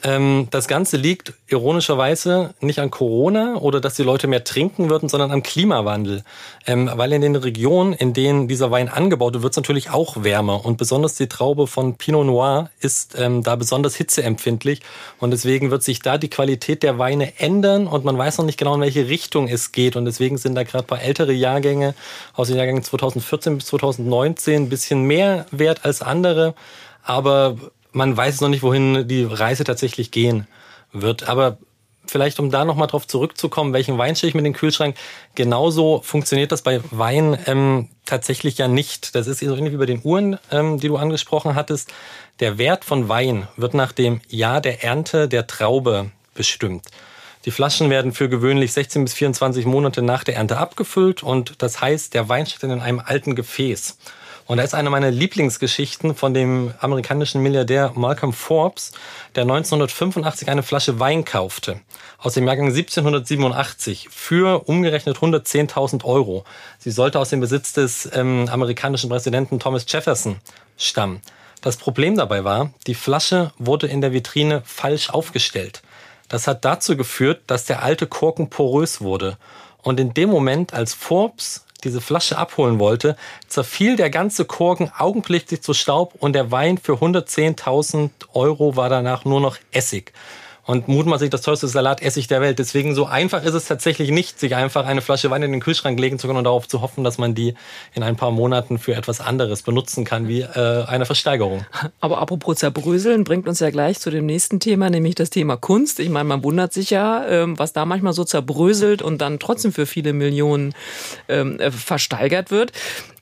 Ähm, 0.04 0.48
das 0.50 0.66
Ganze 0.66 0.96
liegt 0.96 1.32
ironischerweise 1.46 2.54
nicht 2.60 2.80
an 2.80 2.90
Corona 2.90 3.56
oder 3.56 3.80
dass 3.80 3.94
die 3.94 4.02
Leute 4.02 4.26
mehr 4.26 4.42
trinken 4.42 4.90
würden, 4.90 5.08
sondern 5.08 5.30
am 5.30 5.42
Klimawandel. 5.42 6.24
Ähm, 6.66 6.90
weil 6.94 7.12
in 7.12 7.20
den 7.20 7.36
Regionen, 7.36 7.92
in 7.92 8.12
denen 8.12 8.48
dieser 8.48 8.70
Wein 8.70 8.88
angebaut 8.88 9.34
wird, 9.34 9.42
wird 9.44 9.52
es 9.52 9.56
natürlich 9.56 9.90
auch 9.90 10.24
wärmer. 10.24 10.64
Und 10.64 10.76
besonders 10.76 11.14
die 11.14 11.28
Traube 11.28 11.66
von 11.66 11.96
Pinot 11.96 12.26
Noir 12.26 12.70
ist 12.80 13.14
ähm, 13.16 13.42
da 13.42 13.54
besonders 13.54 13.94
hitzeempfindlich. 13.94 14.80
Und 15.18 15.30
deswegen 15.30 15.70
wird 15.70 15.84
sich 15.84 16.00
da 16.00 16.18
die 16.18 16.30
Qualität 16.30 16.82
der 16.82 16.98
Weine 16.98 17.38
ändern 17.38 17.86
und 17.86 18.04
man 18.04 18.18
weiß 18.18 18.38
noch 18.38 18.44
nicht 18.44 18.58
genau, 18.58 18.74
in 18.74 18.80
welche 18.80 19.08
Richtung 19.08 19.46
es 19.46 19.70
geht. 19.70 19.94
Und 19.94 20.04
deswegen 20.04 20.36
sind 20.36 20.56
da 20.56 20.64
gerade 20.64 20.86
bei 20.86 20.98
ältere 20.98 21.32
Jahrgänge 21.32 21.94
aus 22.34 22.48
den 22.48 22.56
Jahrgängen 22.56 22.82
2014 22.82 23.56
bis 23.56 23.66
2019 23.66 24.64
ein 24.64 24.68
bisschen 24.68 25.04
mehr 25.04 25.46
wert 25.52 25.84
als 25.84 26.02
andere 26.02 26.54
aber 27.02 27.56
man 27.92 28.16
weiß 28.16 28.40
noch 28.40 28.48
nicht, 28.48 28.62
wohin 28.62 29.06
die 29.06 29.24
Reise 29.24 29.64
tatsächlich 29.64 30.10
gehen 30.10 30.46
wird. 30.92 31.28
Aber 31.28 31.58
vielleicht, 32.06 32.40
um 32.40 32.50
da 32.50 32.64
nochmal 32.64 32.88
drauf 32.88 33.06
zurückzukommen, 33.06 33.72
welchen 33.72 33.98
Wein 33.98 34.16
stelle 34.16 34.28
ich 34.28 34.34
mit 34.34 34.44
den 34.44 34.52
Kühlschrank? 34.52 34.96
Genauso 35.34 36.00
funktioniert 36.02 36.52
das 36.52 36.62
bei 36.62 36.80
Wein 36.90 37.38
ähm, 37.46 37.88
tatsächlich 38.04 38.58
ja 38.58 38.68
nicht. 38.68 39.14
Das 39.14 39.26
ist 39.26 39.40
so 39.40 39.56
ähnlich 39.56 39.72
wie 39.72 39.78
bei 39.78 39.86
den 39.86 40.00
Uhren, 40.02 40.38
ähm, 40.50 40.78
die 40.78 40.88
du 40.88 40.96
angesprochen 40.96 41.54
hattest. 41.54 41.92
Der 42.40 42.58
Wert 42.58 42.84
von 42.84 43.08
Wein 43.08 43.48
wird 43.56 43.74
nach 43.74 43.92
dem 43.92 44.20
Jahr 44.28 44.60
der 44.60 44.82
Ernte 44.82 45.28
der 45.28 45.46
Traube 45.46 46.10
bestimmt. 46.34 46.86
Die 47.44 47.50
Flaschen 47.50 47.90
werden 47.90 48.12
für 48.12 48.28
gewöhnlich 48.28 48.72
16 48.72 49.04
bis 49.04 49.14
24 49.14 49.66
Monate 49.66 50.00
nach 50.00 50.22
der 50.22 50.36
Ernte 50.36 50.58
abgefüllt 50.58 51.22
und 51.22 51.54
das 51.58 51.80
heißt, 51.80 52.14
der 52.14 52.28
Wein 52.28 52.46
steht 52.46 52.62
in 52.62 52.80
einem 52.80 53.02
alten 53.04 53.34
Gefäß. 53.34 53.98
Und 54.52 54.58
da 54.58 54.64
ist 54.64 54.74
eine 54.74 54.90
meiner 54.90 55.10
Lieblingsgeschichten 55.10 56.14
von 56.14 56.34
dem 56.34 56.74
amerikanischen 56.78 57.42
Milliardär 57.42 57.92
Malcolm 57.94 58.34
Forbes, 58.34 58.92
der 59.34 59.44
1985 59.44 60.50
eine 60.50 60.62
Flasche 60.62 61.00
Wein 61.00 61.24
kaufte 61.24 61.80
aus 62.18 62.34
dem 62.34 62.46
Jahrgang 62.46 62.66
1787 62.66 64.10
für 64.10 64.68
umgerechnet 64.68 65.16
110.000 65.16 66.04
Euro. 66.04 66.44
Sie 66.78 66.90
sollte 66.90 67.18
aus 67.18 67.30
dem 67.30 67.40
Besitz 67.40 67.72
des 67.72 68.06
ähm, 68.12 68.46
amerikanischen 68.50 69.08
Präsidenten 69.08 69.58
Thomas 69.58 69.86
Jefferson 69.88 70.36
stammen. 70.76 71.22
Das 71.62 71.78
Problem 71.78 72.14
dabei 72.14 72.44
war, 72.44 72.74
die 72.86 72.94
Flasche 72.94 73.52
wurde 73.56 73.86
in 73.86 74.02
der 74.02 74.12
Vitrine 74.12 74.60
falsch 74.66 75.08
aufgestellt. 75.08 75.80
Das 76.28 76.46
hat 76.46 76.66
dazu 76.66 76.94
geführt, 76.94 77.40
dass 77.46 77.64
der 77.64 77.82
alte 77.82 78.06
Korken 78.06 78.50
porös 78.50 79.00
wurde. 79.00 79.38
Und 79.80 79.98
in 79.98 80.12
dem 80.12 80.28
Moment, 80.28 80.74
als 80.74 80.92
Forbes 80.92 81.64
diese 81.84 82.00
Flasche 82.00 82.38
abholen 82.38 82.78
wollte, 82.78 83.16
zerfiel 83.48 83.96
der 83.96 84.10
ganze 84.10 84.44
Korken 84.44 84.90
augenblicklich 84.96 85.62
zu 85.62 85.74
Staub 85.74 86.14
und 86.18 86.34
der 86.34 86.50
Wein 86.50 86.78
für 86.78 86.94
110.000 86.94 88.10
Euro 88.34 88.76
war 88.76 88.88
danach 88.88 89.24
nur 89.24 89.40
noch 89.40 89.58
Essig 89.72 90.12
und 90.64 90.86
mutmaßlich 90.86 91.30
das 91.30 91.42
teuerste 91.42 91.66
Salatessig 91.66 92.28
der 92.28 92.40
Welt. 92.40 92.58
Deswegen 92.58 92.94
so 92.94 93.06
einfach 93.06 93.42
ist 93.44 93.54
es 93.54 93.66
tatsächlich 93.66 94.10
nicht, 94.10 94.38
sich 94.38 94.54
einfach 94.54 94.86
eine 94.86 95.00
Flasche 95.00 95.30
Wein 95.30 95.42
in 95.42 95.52
den 95.52 95.60
Kühlschrank 95.60 95.98
legen 95.98 96.18
zu 96.18 96.26
können 96.26 96.38
und 96.38 96.44
darauf 96.44 96.68
zu 96.68 96.80
hoffen, 96.82 97.02
dass 97.02 97.18
man 97.18 97.34
die 97.34 97.54
in 97.94 98.02
ein 98.02 98.16
paar 98.16 98.30
Monaten 98.30 98.78
für 98.78 98.94
etwas 98.94 99.20
anderes 99.20 99.62
benutzen 99.62 100.04
kann, 100.04 100.28
wie 100.28 100.42
äh, 100.42 100.84
eine 100.86 101.04
Versteigerung. 101.04 101.66
Aber 102.00 102.18
apropos 102.18 102.58
zerbröseln, 102.58 103.24
bringt 103.24 103.48
uns 103.48 103.60
ja 103.60 103.70
gleich 103.70 103.98
zu 103.98 104.10
dem 104.10 104.26
nächsten 104.26 104.60
Thema, 104.60 104.88
nämlich 104.88 105.16
das 105.16 105.30
Thema 105.30 105.56
Kunst. 105.56 105.98
Ich 105.98 106.10
meine, 106.10 106.24
man 106.24 106.44
wundert 106.44 106.72
sich 106.72 106.90
ja, 106.90 107.26
ähm, 107.26 107.58
was 107.58 107.72
da 107.72 107.84
manchmal 107.84 108.12
so 108.12 108.24
zerbröselt 108.24 109.02
und 109.02 109.18
dann 109.18 109.38
trotzdem 109.40 109.72
für 109.72 109.86
viele 109.86 110.12
Millionen 110.12 110.74
ähm, 111.28 111.58
äh, 111.58 111.70
versteigert 111.70 112.50
wird. 112.50 112.72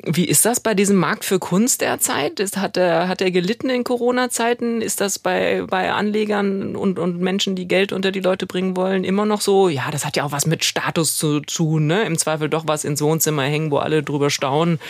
Wie 0.03 0.25
ist 0.25 0.47
das 0.47 0.61
bei 0.61 0.73
diesem 0.73 0.97
Markt 0.97 1.27
für 1.27 1.39
Kunst 1.39 1.83
derzeit? 1.83 2.41
Ist, 2.41 2.57
hat, 2.57 2.79
er, 2.79 3.07
hat 3.07 3.21
er 3.21 3.31
gelitten 3.31 3.69
in 3.69 3.85
Corona-Zeiten? 3.85 4.81
Ist 4.81 5.01
das 5.03 5.19
bei, 5.19 5.65
bei 5.69 5.93
Anlegern 5.93 6.75
und, 6.75 6.99
und 6.99 7.21
Menschen, 7.21 7.55
die 7.55 7.69
Geld 7.69 7.93
unter 7.93 8.11
die 8.11 8.21
Leute 8.21 8.47
bringen 8.47 8.77
wollen, 8.77 9.05
immer 9.05 9.27
noch 9.27 9.43
so? 9.43 9.69
Ja, 9.69 9.91
das 9.91 10.07
hat 10.07 10.17
ja 10.17 10.25
auch 10.25 10.33
was 10.33 10.47
mit 10.47 10.65
Status 10.65 11.19
zu 11.19 11.41
tun, 11.41 11.87
ne? 11.87 12.05
Im 12.05 12.17
Zweifel 12.17 12.49
doch 12.49 12.67
was 12.67 12.85
ins 12.85 13.03
Wohnzimmer 13.03 13.43
hängen, 13.43 13.71
wo 13.71 13.77
alle 13.77 14.03
drüber 14.03 14.31
staunen. 14.31 14.81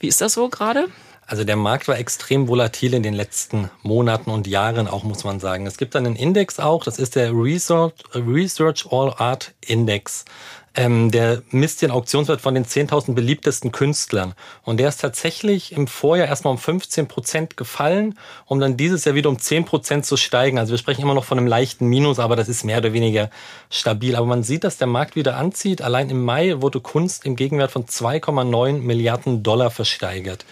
Wie 0.00 0.08
ist 0.08 0.20
das 0.20 0.32
so 0.32 0.48
gerade? 0.48 0.88
Also 1.28 1.44
der 1.44 1.56
Markt 1.56 1.86
war 1.88 1.98
extrem 1.98 2.48
volatil 2.48 2.94
in 2.94 3.02
den 3.02 3.14
letzten 3.14 3.70
Monaten 3.82 4.30
und 4.30 4.46
Jahren 4.46 4.88
auch, 4.88 5.02
muss 5.04 5.24
man 5.24 5.40
sagen. 5.40 5.66
Es 5.66 5.76
gibt 5.76 5.94
einen 5.94 6.16
Index 6.16 6.60
auch, 6.60 6.84
das 6.84 6.98
ist 6.98 7.16
der 7.16 7.32
Research, 7.32 7.94
Research 8.14 8.86
All 8.90 9.12
Art 9.16 9.52
Index. 9.60 10.24
Ähm, 10.78 11.10
der 11.10 11.42
misst 11.50 11.80
den 11.80 11.90
Auktionswert 11.90 12.42
von 12.42 12.54
den 12.54 12.66
10.000 12.66 13.14
beliebtesten 13.14 13.72
Künstlern. 13.72 14.34
Und 14.62 14.76
der 14.76 14.90
ist 14.90 15.00
tatsächlich 15.00 15.72
im 15.72 15.86
Vorjahr 15.86 16.28
erstmal 16.28 16.52
um 16.52 16.58
15 16.58 17.08
Prozent 17.08 17.56
gefallen, 17.56 18.18
um 18.44 18.60
dann 18.60 18.76
dieses 18.76 19.06
Jahr 19.06 19.14
wieder 19.14 19.30
um 19.30 19.38
10 19.38 19.64
Prozent 19.64 20.04
zu 20.04 20.18
steigen. 20.18 20.58
Also 20.58 20.72
wir 20.72 20.78
sprechen 20.78 21.00
immer 21.00 21.14
noch 21.14 21.24
von 21.24 21.38
einem 21.38 21.46
leichten 21.46 21.86
Minus, 21.86 22.18
aber 22.18 22.36
das 22.36 22.48
ist 22.48 22.62
mehr 22.64 22.78
oder 22.78 22.92
weniger 22.92 23.30
stabil. 23.70 24.16
Aber 24.16 24.26
man 24.26 24.42
sieht, 24.42 24.64
dass 24.64 24.76
der 24.76 24.86
Markt 24.86 25.16
wieder 25.16 25.38
anzieht. 25.38 25.80
Allein 25.80 26.10
im 26.10 26.22
Mai 26.22 26.60
wurde 26.60 26.80
Kunst 26.80 27.24
im 27.24 27.36
Gegenwert 27.36 27.70
von 27.70 27.86
2,9 27.86 28.74
Milliarden 28.82 29.42
Dollar 29.42 29.70
versteigert. 29.70 30.44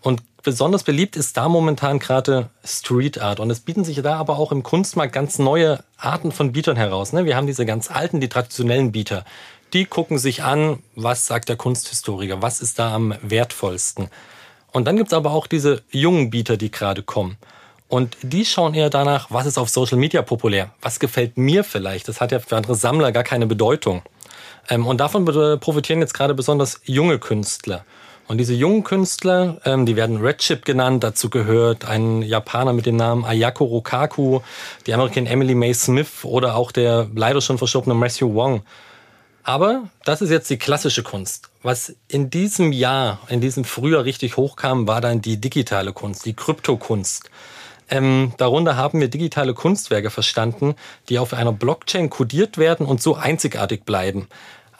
Und 0.00 0.22
besonders 0.42 0.82
beliebt 0.82 1.16
ist 1.16 1.36
da 1.36 1.48
momentan 1.48 1.98
gerade 1.98 2.50
Street 2.64 3.20
Art. 3.20 3.40
Und 3.40 3.50
es 3.50 3.60
bieten 3.60 3.84
sich 3.84 4.00
da 4.02 4.16
aber 4.16 4.38
auch 4.38 4.52
im 4.52 4.62
Kunstmarkt 4.62 5.12
ganz 5.12 5.38
neue 5.38 5.82
Arten 5.96 6.32
von 6.32 6.52
Bietern 6.52 6.76
heraus. 6.76 7.12
Ne? 7.12 7.24
Wir 7.24 7.36
haben 7.36 7.46
diese 7.46 7.66
ganz 7.66 7.90
alten, 7.90 8.20
die 8.20 8.28
traditionellen 8.28 8.92
Bieter 8.92 9.24
die 9.72 9.86
gucken 9.86 10.18
sich 10.18 10.42
an, 10.42 10.82
was 10.94 11.26
sagt 11.26 11.48
der 11.48 11.56
Kunsthistoriker, 11.56 12.42
was 12.42 12.60
ist 12.60 12.78
da 12.78 12.94
am 12.94 13.14
wertvollsten. 13.22 14.08
Und 14.70 14.86
dann 14.86 14.96
gibt's 14.96 15.12
aber 15.12 15.32
auch 15.32 15.46
diese 15.46 15.82
jungen 15.90 16.30
Bieter, 16.30 16.56
die 16.56 16.70
gerade 16.70 17.02
kommen. 17.02 17.36
Und 17.88 18.16
die 18.22 18.46
schauen 18.46 18.74
eher 18.74 18.90
danach, 18.90 19.30
was 19.30 19.46
ist 19.46 19.58
auf 19.58 19.68
Social 19.68 19.98
Media 19.98 20.22
populär, 20.22 20.70
was 20.80 20.98
gefällt 20.98 21.36
mir 21.36 21.62
vielleicht. 21.62 22.08
Das 22.08 22.20
hat 22.20 22.32
ja 22.32 22.38
für 22.38 22.56
andere 22.56 22.74
Sammler 22.74 23.12
gar 23.12 23.22
keine 23.22 23.46
Bedeutung. 23.46 24.02
Ähm, 24.70 24.86
und 24.86 24.98
davon 24.98 25.24
profitieren 25.60 26.00
jetzt 26.00 26.14
gerade 26.14 26.34
besonders 26.34 26.80
junge 26.84 27.18
Künstler. 27.18 27.84
Und 28.32 28.38
diese 28.38 28.54
jungen 28.54 28.82
Künstler, 28.82 29.58
ähm, 29.66 29.84
die 29.84 29.94
werden 29.94 30.16
Redchip 30.16 30.64
genannt. 30.64 31.04
Dazu 31.04 31.28
gehört 31.28 31.84
ein 31.84 32.22
Japaner 32.22 32.72
mit 32.72 32.86
dem 32.86 32.96
Namen 32.96 33.26
Ayako 33.26 33.64
Rokaku, 33.64 34.40
die 34.86 34.94
Amerikanerin 34.94 35.30
Emily 35.30 35.54
May 35.54 35.74
Smith 35.74 36.24
oder 36.24 36.54
auch 36.54 36.72
der 36.72 37.08
leider 37.14 37.42
schon 37.42 37.58
verstorbene 37.58 37.94
Matthew 37.94 38.32
Wong. 38.32 38.62
Aber 39.42 39.82
das 40.06 40.22
ist 40.22 40.30
jetzt 40.30 40.48
die 40.48 40.56
klassische 40.56 41.02
Kunst. 41.02 41.50
Was 41.62 41.94
in 42.08 42.30
diesem 42.30 42.72
Jahr, 42.72 43.18
in 43.28 43.42
diesem 43.42 43.64
Frühjahr 43.64 44.06
richtig 44.06 44.38
hochkam, 44.38 44.88
war 44.88 45.02
dann 45.02 45.20
die 45.20 45.38
digitale 45.38 45.92
Kunst, 45.92 46.24
die 46.24 46.32
Kryptokunst. 46.32 47.28
Ähm, 47.90 48.32
darunter 48.38 48.78
haben 48.78 48.98
wir 48.98 49.08
digitale 49.08 49.52
Kunstwerke 49.52 50.08
verstanden, 50.08 50.74
die 51.10 51.18
auf 51.18 51.34
einer 51.34 51.52
Blockchain 51.52 52.08
kodiert 52.08 52.56
werden 52.56 52.86
und 52.86 53.02
so 53.02 53.14
einzigartig 53.14 53.84
bleiben 53.84 54.26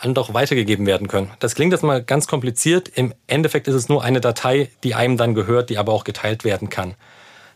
und 0.05 0.19
auch 0.19 0.35
weitergegeben 0.35 0.87
werden 0.87 1.09
können. 1.09 1.31
Das 1.39 1.55
klingt 1.55 1.73
jetzt 1.73 1.83
mal 1.83 2.03
ganz 2.03 2.27
kompliziert. 2.27 2.89
Im 2.89 3.15
Endeffekt 3.27 3.69
ist 3.69 3.75
es 3.75 3.89
nur 3.89 4.03
eine 4.03 4.21
Datei, 4.21 4.71
die 4.83 4.95
einem 4.95 5.17
dann 5.17 5.35
gehört, 5.35 5.71
die 5.71 5.79
aber 5.79 5.93
auch 5.93 6.05
geteilt 6.05 6.45
werden 6.45 6.69
kann. 6.69 6.95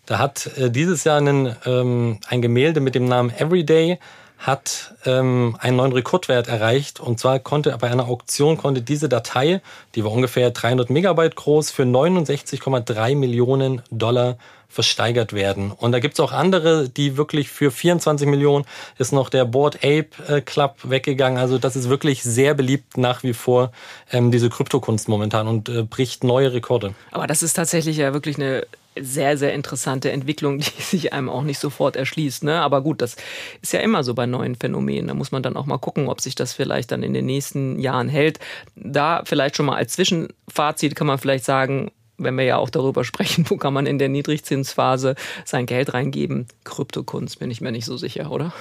Da 0.06 0.18
hat 0.18 0.50
äh, 0.56 0.70
dieses 0.70 1.04
Jahr 1.04 1.18
einen, 1.18 1.56
ähm, 1.66 2.18
ein 2.28 2.40
Gemälde 2.42 2.80
mit 2.80 2.94
dem 2.94 3.06
Namen 3.06 3.30
Everyday 3.36 3.98
hat 4.38 4.94
ähm, 5.04 5.56
einen 5.60 5.76
neuen 5.76 5.92
Rekordwert 5.92 6.48
erreicht. 6.48 7.00
Und 7.00 7.18
zwar 7.18 7.38
konnte 7.38 7.76
bei 7.80 7.90
einer 7.90 8.06
Auktion 8.08 8.56
konnte 8.56 8.82
diese 8.82 9.08
Datei, 9.08 9.60
die 9.94 10.04
war 10.04 10.12
ungefähr 10.12 10.50
300 10.50 10.90
Megabyte 10.90 11.36
groß, 11.36 11.70
für 11.70 11.84
69,3 11.84 13.16
Millionen 13.16 13.82
Dollar 13.90 14.36
versteigert 14.68 15.32
werden. 15.32 15.70
Und 15.70 15.92
da 15.92 16.00
gibt's 16.00 16.20
auch 16.20 16.32
andere, 16.32 16.88
die 16.88 17.16
wirklich 17.16 17.48
für 17.48 17.70
24 17.70 18.28
Millionen 18.28 18.66
ist 18.98 19.12
noch 19.12 19.30
der 19.30 19.44
Board 19.44 19.76
Ape 19.76 20.08
äh, 20.28 20.40
Club 20.42 20.76
weggegangen. 20.82 21.38
Also 21.38 21.58
das 21.58 21.76
ist 21.76 21.88
wirklich 21.88 22.22
sehr 22.22 22.52
beliebt 22.54 22.98
nach 22.98 23.22
wie 23.22 23.32
vor, 23.32 23.72
ähm, 24.12 24.30
diese 24.30 24.50
Kryptokunst 24.50 25.08
momentan 25.08 25.48
und 25.48 25.68
äh, 25.68 25.82
bricht 25.82 26.24
neue 26.24 26.52
Rekorde. 26.52 26.94
Aber 27.10 27.26
das 27.26 27.42
ist 27.42 27.54
tatsächlich 27.54 27.96
ja 27.96 28.12
wirklich 28.12 28.36
eine 28.36 28.66
sehr, 29.00 29.36
sehr 29.36 29.52
interessante 29.52 30.10
Entwicklung, 30.10 30.58
die 30.58 30.70
sich 30.82 31.12
einem 31.12 31.28
auch 31.28 31.42
nicht 31.42 31.58
sofort 31.58 31.96
erschließt. 31.96 32.44
Ne? 32.44 32.60
Aber 32.60 32.82
gut, 32.82 33.02
das 33.02 33.16
ist 33.62 33.72
ja 33.72 33.80
immer 33.80 34.04
so 34.04 34.14
bei 34.14 34.26
neuen 34.26 34.54
Phänomenen. 34.54 35.08
Da 35.08 35.14
muss 35.14 35.32
man 35.32 35.42
dann 35.42 35.56
auch 35.56 35.66
mal 35.66 35.78
gucken, 35.78 36.08
ob 36.08 36.20
sich 36.20 36.34
das 36.34 36.52
vielleicht 36.52 36.92
dann 36.92 37.02
in 37.02 37.14
den 37.14 37.26
nächsten 37.26 37.78
Jahren 37.78 38.08
hält. 38.08 38.38
Da 38.74 39.22
vielleicht 39.24 39.56
schon 39.56 39.66
mal 39.66 39.76
als 39.76 39.92
Zwischenfazit 39.92 40.94
kann 40.96 41.06
man 41.06 41.18
vielleicht 41.18 41.44
sagen, 41.44 41.90
wenn 42.18 42.36
wir 42.36 42.44
ja 42.44 42.56
auch 42.56 42.70
darüber 42.70 43.04
sprechen, 43.04 43.44
wo 43.48 43.56
kann 43.56 43.72
man 43.74 43.86
in 43.86 43.98
der 43.98 44.08
Niedrigzinsphase 44.08 45.14
sein 45.44 45.66
Geld 45.66 45.94
reingeben? 45.94 46.46
Kryptokunst 46.64 47.38
bin 47.38 47.50
ich 47.50 47.60
mir 47.60 47.72
nicht 47.72 47.84
so 47.84 47.96
sicher, 47.96 48.30
oder? 48.30 48.52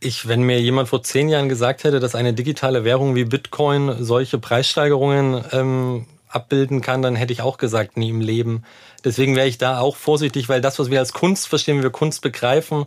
Ich, 0.00 0.28
wenn 0.28 0.42
mir 0.42 0.60
jemand 0.60 0.88
vor 0.88 1.02
zehn 1.02 1.28
Jahren 1.28 1.48
gesagt 1.48 1.82
hätte, 1.82 1.98
dass 1.98 2.14
eine 2.14 2.32
digitale 2.32 2.84
Währung 2.84 3.16
wie 3.16 3.24
Bitcoin 3.24 3.96
solche 3.98 4.38
Preissteigerungen 4.38 5.44
ähm, 5.50 6.06
abbilden 6.28 6.80
kann, 6.80 7.02
dann 7.02 7.16
hätte 7.16 7.32
ich 7.32 7.42
auch 7.42 7.58
gesagt, 7.58 7.96
nie 7.96 8.10
im 8.10 8.20
Leben. 8.20 8.62
Deswegen 9.04 9.36
wäre 9.36 9.46
ich 9.46 9.58
da 9.58 9.80
auch 9.80 9.96
vorsichtig, 9.96 10.48
weil 10.48 10.60
das, 10.60 10.78
was 10.78 10.90
wir 10.90 10.98
als 10.98 11.12
Kunst 11.12 11.48
verstehen, 11.48 11.78
wie 11.78 11.82
wir 11.82 11.90
Kunst 11.90 12.22
begreifen, 12.22 12.86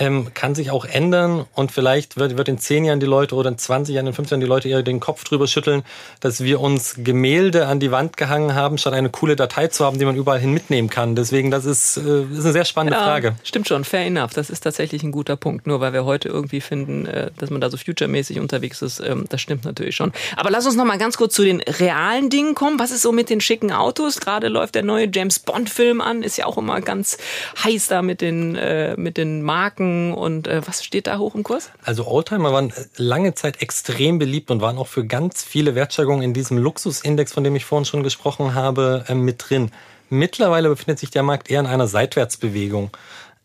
ähm, 0.00 0.32
kann 0.32 0.54
sich 0.54 0.70
auch 0.70 0.86
ändern 0.86 1.44
und 1.54 1.72
vielleicht 1.72 2.16
wird, 2.16 2.38
wird 2.38 2.48
in 2.48 2.58
zehn 2.58 2.84
Jahren 2.84 3.00
die 3.00 3.06
Leute 3.06 3.34
oder 3.34 3.50
in 3.50 3.58
20 3.58 3.94
Jahren, 3.94 4.06
in 4.06 4.14
15 4.14 4.36
Jahren 4.36 4.40
die 4.40 4.46
Leute 4.46 4.68
eher 4.68 4.82
den 4.82 4.98
Kopf 4.98 5.24
drüber 5.24 5.46
schütteln, 5.46 5.82
dass 6.20 6.42
wir 6.42 6.60
uns 6.60 6.94
Gemälde 6.98 7.66
an 7.66 7.80
die 7.80 7.90
Wand 7.90 8.16
gehangen 8.16 8.54
haben, 8.54 8.78
statt 8.78 8.94
eine 8.94 9.10
coole 9.10 9.36
Datei 9.36 9.68
zu 9.68 9.84
haben, 9.84 9.98
die 9.98 10.06
man 10.06 10.16
überall 10.16 10.38
hin 10.40 10.52
mitnehmen 10.52 10.88
kann. 10.88 11.16
Deswegen, 11.16 11.50
das 11.50 11.66
ist, 11.66 11.98
äh, 11.98 12.22
ist 12.22 12.44
eine 12.44 12.52
sehr 12.52 12.64
spannende 12.64 12.98
ja, 12.98 13.04
Frage. 13.04 13.36
Stimmt 13.44 13.68
schon, 13.68 13.84
fair 13.84 14.06
enough. 14.06 14.32
Das 14.32 14.48
ist 14.48 14.60
tatsächlich 14.60 15.02
ein 15.02 15.12
guter 15.12 15.36
Punkt. 15.36 15.66
Nur 15.66 15.80
weil 15.80 15.92
wir 15.92 16.06
heute 16.06 16.30
irgendwie 16.30 16.62
finden, 16.62 17.04
äh, 17.04 17.30
dass 17.36 17.50
man 17.50 17.60
da 17.60 17.68
so 17.68 17.76
future-mäßig 17.76 18.40
unterwegs 18.40 18.80
ist, 18.80 19.00
ähm, 19.00 19.26
das 19.28 19.42
stimmt 19.42 19.66
natürlich 19.66 19.96
schon. 19.96 20.12
Aber 20.36 20.50
lass 20.50 20.64
uns 20.64 20.76
noch 20.76 20.86
mal 20.86 20.98
ganz 20.98 21.18
kurz 21.18 21.34
zu 21.34 21.44
den 21.44 21.60
realen 21.60 22.30
Dingen 22.30 22.54
kommen. 22.54 22.78
Was 22.78 22.90
ist 22.90 23.02
so 23.02 23.12
mit 23.12 23.28
den 23.28 23.42
schicken 23.42 23.70
Autos? 23.70 24.20
Gerade 24.20 24.48
läuft 24.48 24.76
der 24.76 24.82
neue 24.82 25.10
James 25.12 25.40
Bond-Film 25.60 26.00
an, 26.00 26.22
ist 26.22 26.38
ja 26.38 26.46
auch 26.46 26.56
immer 26.56 26.80
ganz 26.80 27.18
heiß 27.62 27.88
da 27.88 28.00
mit 28.02 28.20
den, 28.20 28.56
äh, 28.56 28.96
mit 28.96 29.16
den 29.16 29.42
Marken 29.42 30.14
und 30.14 30.48
äh, 30.48 30.62
was 30.66 30.82
steht 30.82 31.06
da 31.06 31.18
hoch 31.18 31.34
im 31.34 31.42
Kurs? 31.42 31.70
Also 31.84 32.06
Oldtimer 32.06 32.52
waren 32.52 32.72
lange 32.96 33.34
Zeit 33.34 33.60
extrem 33.60 34.18
beliebt 34.18 34.50
und 34.50 34.62
waren 34.62 34.78
auch 34.78 34.86
für 34.86 35.04
ganz 35.04 35.44
viele 35.44 35.74
Wertsteigerungen 35.74 36.22
in 36.22 36.32
diesem 36.32 36.56
Luxusindex, 36.56 37.32
von 37.32 37.44
dem 37.44 37.56
ich 37.56 37.64
vorhin 37.66 37.84
schon 37.84 38.02
gesprochen 38.02 38.54
habe, 38.54 39.04
äh, 39.08 39.14
mit 39.14 39.50
drin. 39.50 39.70
Mittlerweile 40.08 40.70
befindet 40.70 40.98
sich 40.98 41.10
der 41.10 41.22
Markt 41.22 41.50
eher 41.50 41.60
in 41.60 41.66
einer 41.66 41.86
Seitwärtsbewegung. 41.86 42.90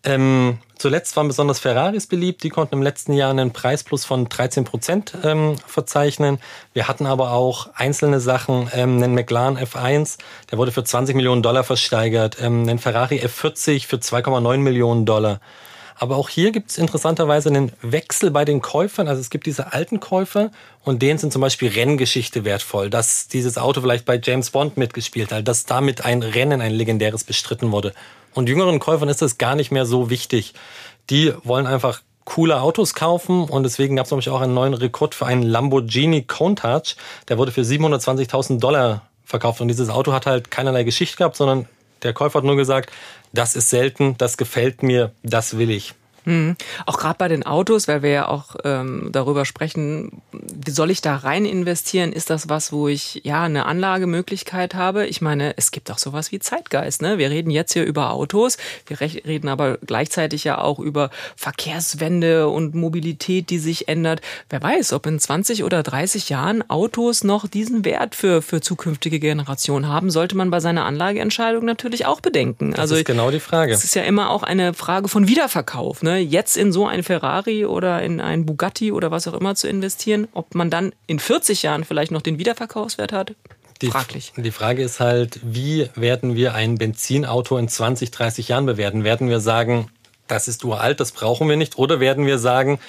Ähm, 0.05 0.59
zuletzt 0.77 1.17
waren 1.17 1.27
besonders 1.27 1.59
Ferraris 1.59 2.05
beliebt. 2.05 2.43
Die 2.43 2.50
konnten 2.50 2.75
im 2.75 2.83
letzten 2.83 3.13
Jahr 3.13 3.31
einen 3.31 3.51
Preisplus 3.51 4.05
von 4.05 4.29
13 4.29 4.63
Prozent 4.63 5.13
ähm, 5.24 5.55
verzeichnen. 5.65 6.38
Wir 6.74 6.88
hatten 6.88 7.07
aber 7.07 7.31
auch 7.31 7.69
einzelne 7.74 8.19
Sachen, 8.19 8.69
ähm, 8.74 9.01
einen 9.01 9.15
McLaren 9.15 9.57
F1, 9.57 10.19
der 10.51 10.59
wurde 10.59 10.71
für 10.71 10.83
20 10.83 11.15
Millionen 11.15 11.41
Dollar 11.41 11.63
versteigert, 11.63 12.38
ähm, 12.39 12.62
einen 12.62 12.77
Ferrari 12.77 13.19
F40 13.19 13.88
für 13.88 13.97
2,9 13.97 14.57
Millionen 14.57 15.05
Dollar. 15.07 15.39
Aber 15.97 16.17
auch 16.17 16.27
hier 16.27 16.51
gibt 16.51 16.71
es 16.71 16.77
interessanterweise 16.77 17.50
einen 17.50 17.71
Wechsel 17.81 18.29
bei 18.29 18.43
den 18.43 18.62
Käufern. 18.62 19.07
Also 19.07 19.21
es 19.21 19.29
gibt 19.29 19.45
diese 19.45 19.71
alten 19.71 20.01
Käufer 20.01 20.51
und 20.83 21.01
denen 21.01 21.17
sind 21.17 21.31
zum 21.31 21.41
Beispiel 21.41 21.69
Renngeschichte 21.69 22.43
wertvoll, 22.43 22.89
dass 22.89 23.29
dieses 23.29 23.57
Auto 23.57 23.81
vielleicht 23.81 24.05
bei 24.05 24.19
James 24.21 24.51
Bond 24.51 24.75
mitgespielt 24.75 25.31
hat, 25.31 25.47
dass 25.47 25.65
damit 25.65 26.03
ein 26.03 26.21
Rennen, 26.21 26.59
ein 26.62 26.74
legendäres 26.74 27.24
bestritten 27.24 27.71
wurde. 27.71 27.93
Und 28.36 28.50
jüngeren 28.50 28.80
Käufern 28.80 29.10
ist 29.10 29.22
das 29.22 29.39
gar 29.39 29.56
nicht 29.56 29.72
mehr 29.72 29.86
so 29.86 30.10
wichtig. 30.10 30.54
Die 31.10 31.34
wollen 31.44 31.65
einfach 31.65 32.01
coole 32.25 32.60
Autos 32.60 32.94
kaufen 32.94 33.46
und 33.46 33.63
deswegen 33.63 33.96
gab 33.96 34.06
es 34.06 34.12
nämlich 34.12 34.30
auch 34.30 34.42
einen 34.42 34.54
neuen 34.54 34.74
Rekord 34.74 35.15
für 35.15 35.25
einen 35.25 35.44
Lamborghini 35.44 36.24
Countach. 36.24 36.96
Der 37.30 37.38
wurde 37.38 37.51
für 37.51 37.62
720.000 37.62 38.60
Dollar 38.60 39.04
verkauft 39.24 39.62
und 39.62 39.70
dieses 39.70 39.89
Auto 39.89 40.12
hat 40.12 40.25
halt 40.25 40.51
keinerlei 40.51 40.84
Geschichte 40.84 41.18
gehabt, 41.18 41.38
sondern 41.38 41.68
der 42.04 42.13
Käufer 42.13 42.39
hat 42.39 42.46
nur 42.46 42.58
gesagt, 42.58 42.92
das 43.32 43.56
ist 43.56 43.70
selten, 43.70 44.18
das 44.18 44.38
gefällt 44.38 44.84
mir, 44.84 45.12
das 45.24 45.58
will 45.58 45.70
ich. 45.70 45.94
Mhm. 46.25 46.55
Auch 46.86 46.98
gerade 46.98 47.17
bei 47.17 47.27
den 47.27 47.46
Autos, 47.46 47.88
weil 47.88 48.01
wir 48.03 48.10
ja 48.10 48.27
auch 48.27 48.55
ähm, 48.63 49.10
darüber 49.12 49.46
sprechen, 49.46 50.22
wie 50.32 50.72
soll 50.72 50.91
ich 50.91 51.01
da 51.01 51.15
rein 51.15 51.46
investieren? 51.46 52.12
Ist 52.12 52.29
das 52.29 52.50
was, 52.50 52.72
wo 52.72 52.88
ich 52.88 53.22
ja 53.24 53.44
eine 53.44 53.65
Anlagemöglichkeit 53.65 54.75
habe? 54.75 55.05
Ich 55.05 55.22
meine, 55.22 55.58
es 55.58 55.72
gibt 55.72 55.91
auch 55.91 55.98
sowas 55.98 56.32
wie 56.32 56.39
Zeitgeist. 56.39 57.01
Ne? 57.01 57.17
Wir 57.17 57.29
reden 57.29 57.51
jetzt 57.51 57.74
hier 57.74 57.86
über 57.86 58.12
Autos, 58.12 58.58
wir 58.88 59.00
reden 59.00 59.48
aber 59.48 59.77
gleichzeitig 59.77 60.44
ja 60.44 60.60
auch 60.60 60.79
über 60.79 61.10
Verkehrswende 61.36 62.50
und 62.50 62.75
Mobilität, 62.75 63.50
die 63.50 63.60
sich 63.60 63.88
ändert. 63.88 64.22
Wer 64.50 64.62
weiß, 64.62 64.94
ob 64.94 65.05
in 65.05 65.20
20 65.20 65.63
oder 65.63 65.84
30 65.84 66.29
Jahren 66.29 66.67
Autos 66.70 67.24
noch 67.24 67.48
diesen 67.48 67.86
Wert 67.86 68.15
für, 68.15 68.41
für 68.41 68.62
zukünftige 68.62 69.20
Generationen 69.20 69.88
haben, 69.88 70.10
sollte 70.10 70.36
man 70.36 70.50
bei 70.50 70.60
seiner 70.60 70.86
Anlageentscheidung 70.86 71.65
natürlich 71.65 72.05
auch 72.05 72.22
bedenken. 72.22 72.72
Das 72.72 72.79
also 72.79 72.96
ist 72.96 73.05
genau 73.05 73.32
die 73.32 73.39
Frage. 73.39 73.74
Es 73.74 73.84
ist 73.84 73.96
ja 73.96 74.03
immer 74.03 74.29
auch 74.29 74.44
eine 74.44 74.74
Frage 74.74 75.08
von 75.08 75.27
Wiederverkauf. 75.27 76.01
Ne? 76.01 76.14
Jetzt 76.17 76.57
in 76.57 76.72
so 76.72 76.88
ein 76.88 77.03
Ferrari 77.03 77.65
oder 77.65 78.01
in 78.01 78.22
ein 78.22 78.45
Bugatti 78.45 78.91
oder 78.91 79.12
was 79.12 79.27
auch 79.27 79.34
immer 79.34 79.55
zu 79.55 79.67
investieren, 79.67 80.27
ob 80.34 80.55
man 80.55 80.69
dann 80.69 80.93
in 81.07 81.19
40 81.19 81.63
Jahren 81.63 81.84
vielleicht 81.84 82.12
noch 82.12 82.22
den 82.22 82.39
Wiederverkaufswert 82.39 83.12
hat, 83.12 83.36
die, 83.81 83.88
fraglich. 83.88 84.34
Die 84.38 84.51
Frage 84.51 84.84
ist 84.84 85.00
halt, 85.00 85.39
wie 85.43 85.89
werden 85.95 86.36
wir 86.36 86.53
ein 86.53 86.75
Benzinauto 86.75 87.57
in 87.57 87.67
20, 87.67 88.12
30 88.12 88.48
Jahren 88.48 88.65
bewerten? 88.65 89.03
Werden 89.03 89.29
wir 89.29 89.39
sagen, 89.39 89.89
das 90.27 90.48
ist 90.48 90.63
uralt, 90.63 91.00
das 91.00 91.12
brauchen 91.12 91.50
wir 91.50 91.57
nicht? 91.57 91.77
Oder 91.77 92.00
werden 92.00 92.25
wir 92.25 92.39
sagen, 92.39 92.79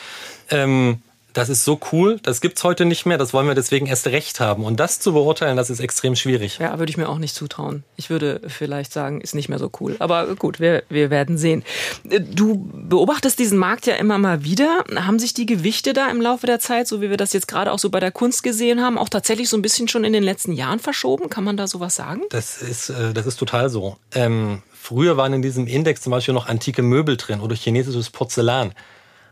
ähm, 0.51 1.03
das 1.37 1.51
ist 1.51 1.65
so 1.65 1.79
cool, 1.93 2.19
das 2.23 2.41
gibt's 2.41 2.65
heute 2.65 2.87
nicht 2.87 3.05
mehr, 3.05 3.19
das 3.19 3.35
wollen 3.35 3.47
wir 3.47 3.55
deswegen 3.55 3.87
erst 3.87 4.07
recht 4.07 4.41
haben. 4.41 4.65
Und 4.65 4.81
das 4.81 5.01
zu 5.01 5.13
beurteilen, 5.13 5.59
das 5.59 5.69
ist 5.69 5.81
extrem 5.81 6.17
schwierig. 6.17 6.59
Ja, 6.59 6.79
würde 6.79 6.89
ich 6.89 6.97
mir 6.97 7.11
auch 7.11 7.19
nicht 7.19 7.35
zutrauen. 7.35 7.85
Ich 7.97 8.09
würde 8.09 8.41
vielleicht 8.47 8.91
sagen, 8.91 9.21
ist 9.21 9.35
nicht 9.35 9.51
mehr 9.51 9.59
so 9.59 9.71
cool. 9.81 9.97
Aber 9.99 10.35
gut, 10.37 10.61
wir, 10.61 10.83
wir 10.89 11.11
werden 11.11 11.37
sehen. 11.37 11.63
Du 12.05 12.67
beobachtest 12.73 13.39
diesen 13.39 13.59
Markt 13.59 13.87
ja 13.87 13.97
immer 13.97 14.17
mal 14.17 14.45
wieder. 14.45 14.85
Haben 14.95 15.19
sich 15.19 15.35
die 15.35 15.45
Gewichte 15.45 15.93
da 15.93 16.09
im 16.11 16.23
Laufe 16.23 16.47
der 16.47 16.59
Zeit, 16.59 16.89
so 16.89 17.03
wie 17.03 17.11
wir 17.11 17.19
das 17.19 17.35
jetzt 17.35 17.49
gerade 17.49 17.71
auch 17.71 17.79
so 17.79 17.91
bei 17.91 18.01
der 18.01 18.13
Kunst 18.13 18.43
gesehen 18.43 18.81
haben, 18.81 18.97
auch 18.97 19.11
tatsächlich 19.11 19.51
so 19.51 19.59
ein 19.59 19.63
bisschen 19.63 19.89
schon 19.89 20.05
in 20.05 20.15
den 20.15 20.23
letzten 20.23 20.53
Jahren 20.53 20.79
verschoben? 20.79 21.29
Kann 21.29 21.45
man 21.45 21.59
da 21.59 21.67
sowas 21.67 21.97
sagen? 21.97 22.23
Das 22.31 22.63
ist, 22.63 22.89
äh, 22.89 23.13
das 23.13 23.27
ist 23.27 23.37
total 23.37 23.69
so. 23.69 23.99
Ähm, 24.15 24.63
früher 24.73 25.19
waren 25.19 25.35
in 25.35 25.43
diesem 25.43 25.67
Index 25.67 26.01
zum 26.01 26.13
Beispiel 26.13 26.33
noch 26.33 26.47
antike 26.47 26.81
Möbel 26.81 27.19
drin 27.19 27.41
oder 27.41 27.55
chinesisches 27.55 28.09
Porzellan. 28.09 28.73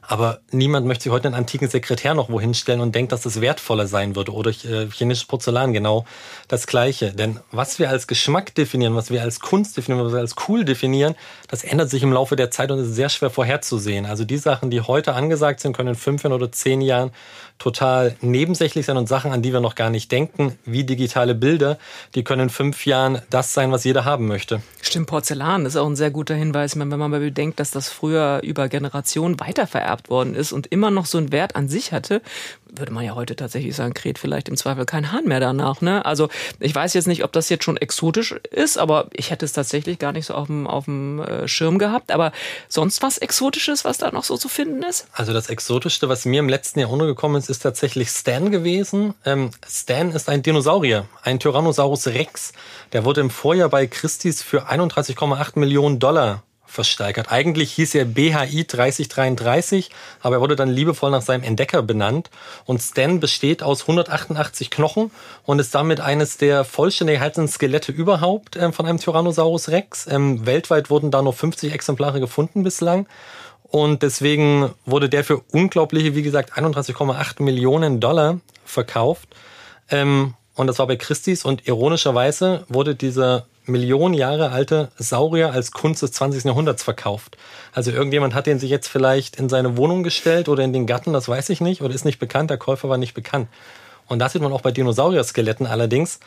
Aber 0.06 0.40
niemand 0.50 0.86
möchte 0.86 1.04
sich 1.04 1.12
heute 1.12 1.28
einen 1.28 1.34
antiken 1.34 1.68
Sekretär 1.68 2.14
noch 2.14 2.30
wohin 2.30 2.54
stellen 2.54 2.80
und 2.80 2.94
denkt, 2.94 3.12
dass 3.12 3.22
das 3.22 3.40
wertvoller 3.40 3.86
sein 3.86 4.16
würde. 4.16 4.32
Oder 4.32 4.50
äh, 4.50 4.88
chinesisches 4.90 5.28
Porzellan, 5.28 5.72
genau 5.72 6.04
das 6.48 6.66
Gleiche. 6.66 7.12
Denn 7.12 7.40
was 7.50 7.78
wir 7.78 7.90
als 7.90 8.06
Geschmack 8.06 8.54
definieren, 8.54 8.94
was 8.94 9.10
wir 9.10 9.22
als 9.22 9.40
Kunst 9.40 9.76
definieren, 9.76 10.06
was 10.06 10.12
wir 10.12 10.20
als 10.20 10.34
cool 10.48 10.64
definieren, 10.64 11.14
das 11.48 11.64
ändert 11.64 11.90
sich 11.90 12.02
im 12.02 12.12
Laufe 12.12 12.36
der 12.36 12.50
Zeit 12.50 12.70
und 12.70 12.78
ist 12.78 12.94
sehr 12.94 13.08
schwer 13.08 13.30
vorherzusehen. 13.30 14.06
Also 14.06 14.24
die 14.24 14.38
Sachen, 14.38 14.70
die 14.70 14.80
heute 14.80 15.14
angesagt 15.14 15.60
sind, 15.60 15.76
können 15.76 15.90
in 15.90 15.94
fünf 15.94 16.24
oder 16.24 16.50
zehn 16.50 16.80
Jahren 16.80 17.10
total 17.58 18.16
nebensächlich 18.20 18.86
sein 18.86 18.96
und 18.96 19.08
Sachen, 19.08 19.32
an 19.32 19.42
die 19.42 19.52
wir 19.52 19.60
noch 19.60 19.74
gar 19.74 19.90
nicht 19.90 20.10
denken, 20.12 20.58
wie 20.64 20.84
digitale 20.84 21.34
Bilder, 21.34 21.78
die 22.14 22.24
können 22.24 22.42
in 22.42 22.50
fünf 22.50 22.84
Jahren 22.86 23.22
das 23.30 23.54
sein, 23.54 23.72
was 23.72 23.84
jeder 23.84 24.04
haben 24.04 24.26
möchte. 24.26 24.60
Stimmt, 24.82 25.06
Porzellan 25.06 25.64
ist 25.64 25.76
auch 25.76 25.86
ein 25.86 25.96
sehr 25.96 26.10
guter 26.10 26.34
Hinweis, 26.34 26.78
wenn 26.78 26.88
man 26.88 26.98
mal 26.98 27.20
bedenkt, 27.20 27.60
dass 27.60 27.70
das 27.70 27.88
früher 27.88 28.40
über 28.42 28.68
Generationen 28.68 29.40
weitervererbt 29.40 30.10
worden 30.10 30.34
ist 30.34 30.52
und 30.52 30.66
immer 30.66 30.90
noch 30.90 31.06
so 31.06 31.18
einen 31.18 31.32
Wert 31.32 31.56
an 31.56 31.68
sich 31.68 31.92
hatte, 31.92 32.22
würde 32.78 32.92
man 32.92 33.04
ja 33.04 33.14
heute 33.14 33.36
tatsächlich 33.36 33.74
sagen, 33.76 33.94
kräht 33.94 34.18
vielleicht 34.18 34.48
im 34.48 34.56
Zweifel 34.56 34.86
kein 34.86 35.12
Hahn 35.12 35.26
mehr 35.26 35.40
danach. 35.40 35.80
Ne? 35.80 36.04
Also 36.04 36.28
ich 36.60 36.74
weiß 36.74 36.94
jetzt 36.94 37.06
nicht, 37.06 37.24
ob 37.24 37.32
das 37.32 37.48
jetzt 37.48 37.64
schon 37.64 37.76
exotisch 37.76 38.32
ist, 38.50 38.78
aber 38.78 39.08
ich 39.12 39.30
hätte 39.30 39.44
es 39.44 39.52
tatsächlich 39.52 39.98
gar 39.98 40.12
nicht 40.12 40.26
so 40.26 40.34
auf 40.34 40.46
dem, 40.46 40.66
auf 40.66 40.84
dem 40.86 41.20
äh, 41.20 41.48
Schirm 41.48 41.78
gehabt. 41.78 42.10
Aber 42.12 42.32
sonst 42.68 43.02
was 43.02 43.18
Exotisches, 43.18 43.84
was 43.84 43.98
da 43.98 44.10
noch 44.10 44.24
so 44.24 44.36
zu 44.36 44.48
finden 44.48 44.82
ist? 44.82 45.06
Also 45.12 45.32
das 45.32 45.48
Exotischste, 45.48 46.08
was 46.08 46.24
mir 46.24 46.40
im 46.40 46.48
letzten 46.48 46.80
Jahr 46.80 46.90
untergekommen 46.90 47.38
ist, 47.38 47.50
ist 47.50 47.60
tatsächlich 47.60 48.08
Stan 48.08 48.50
gewesen. 48.50 49.14
Ähm, 49.24 49.50
Stan 49.68 50.10
ist 50.12 50.28
ein 50.28 50.42
Dinosaurier, 50.42 51.06
ein 51.22 51.38
Tyrannosaurus 51.38 52.08
Rex. 52.08 52.52
Der 52.92 53.04
wurde 53.04 53.20
im 53.20 53.30
Vorjahr 53.30 53.68
bei 53.68 53.86
Christie's 53.86 54.42
für 54.42 54.68
31,8 54.68 55.58
Millionen 55.58 55.98
Dollar 55.98 56.42
versteigert. 56.74 57.30
Eigentlich 57.30 57.72
hieß 57.72 57.94
er 57.94 58.04
BHI 58.04 58.66
3033, 58.66 59.90
aber 60.20 60.36
er 60.36 60.40
wurde 60.40 60.56
dann 60.56 60.68
liebevoll 60.68 61.10
nach 61.10 61.22
seinem 61.22 61.44
Entdecker 61.44 61.82
benannt. 61.82 62.30
Und 62.66 62.82
Stan 62.82 63.20
besteht 63.20 63.62
aus 63.62 63.82
188 63.82 64.70
Knochen 64.70 65.10
und 65.44 65.60
ist 65.60 65.74
damit 65.74 66.00
eines 66.00 66.36
der 66.36 66.64
vollständig 66.64 67.16
erhaltenen 67.16 67.48
Skelette 67.48 67.92
überhaupt 67.92 68.56
äh, 68.56 68.72
von 68.72 68.86
einem 68.86 68.98
Tyrannosaurus 68.98 69.68
Rex. 69.68 70.06
Ähm, 70.08 70.44
weltweit 70.44 70.90
wurden 70.90 71.10
da 71.10 71.22
nur 71.22 71.32
50 71.32 71.72
Exemplare 71.72 72.20
gefunden 72.20 72.64
bislang. 72.64 73.06
Und 73.62 74.02
deswegen 74.02 74.70
wurde 74.84 75.08
der 75.08 75.24
für 75.24 75.40
unglaubliche, 75.52 76.14
wie 76.14 76.22
gesagt, 76.22 76.52
31,8 76.52 77.42
Millionen 77.42 78.00
Dollar 78.00 78.40
verkauft. 78.64 79.28
Ähm, 79.90 80.34
und 80.54 80.66
das 80.66 80.78
war 80.78 80.86
bei 80.86 80.96
Christie's. 80.96 81.44
Und 81.44 81.66
ironischerweise 81.66 82.64
wurde 82.68 82.94
dieser 82.94 83.46
Millionen 83.66 84.14
Jahre 84.14 84.50
alte 84.50 84.90
Saurier 84.98 85.52
als 85.52 85.70
Kunst 85.72 86.02
des 86.02 86.12
20. 86.12 86.44
Jahrhunderts 86.44 86.82
verkauft. 86.82 87.36
Also 87.72 87.90
irgendjemand 87.90 88.34
hat 88.34 88.46
den 88.46 88.58
sich 88.58 88.70
jetzt 88.70 88.88
vielleicht 88.88 89.36
in 89.36 89.48
seine 89.48 89.76
Wohnung 89.76 90.02
gestellt 90.02 90.48
oder 90.48 90.62
in 90.62 90.72
den 90.72 90.86
Garten, 90.86 91.12
das 91.12 91.28
weiß 91.28 91.48
ich 91.50 91.60
nicht, 91.60 91.82
oder 91.82 91.94
ist 91.94 92.04
nicht 92.04 92.18
bekannt, 92.18 92.50
der 92.50 92.58
Käufer 92.58 92.88
war 92.88 92.98
nicht 92.98 93.14
bekannt. 93.14 93.48
Und 94.06 94.18
das 94.18 94.32
sieht 94.32 94.42
man 94.42 94.52
auch 94.52 94.60
bei 94.60 94.70
Dinosaurier-Skeletten 94.70 95.66
allerdings, 95.66 96.20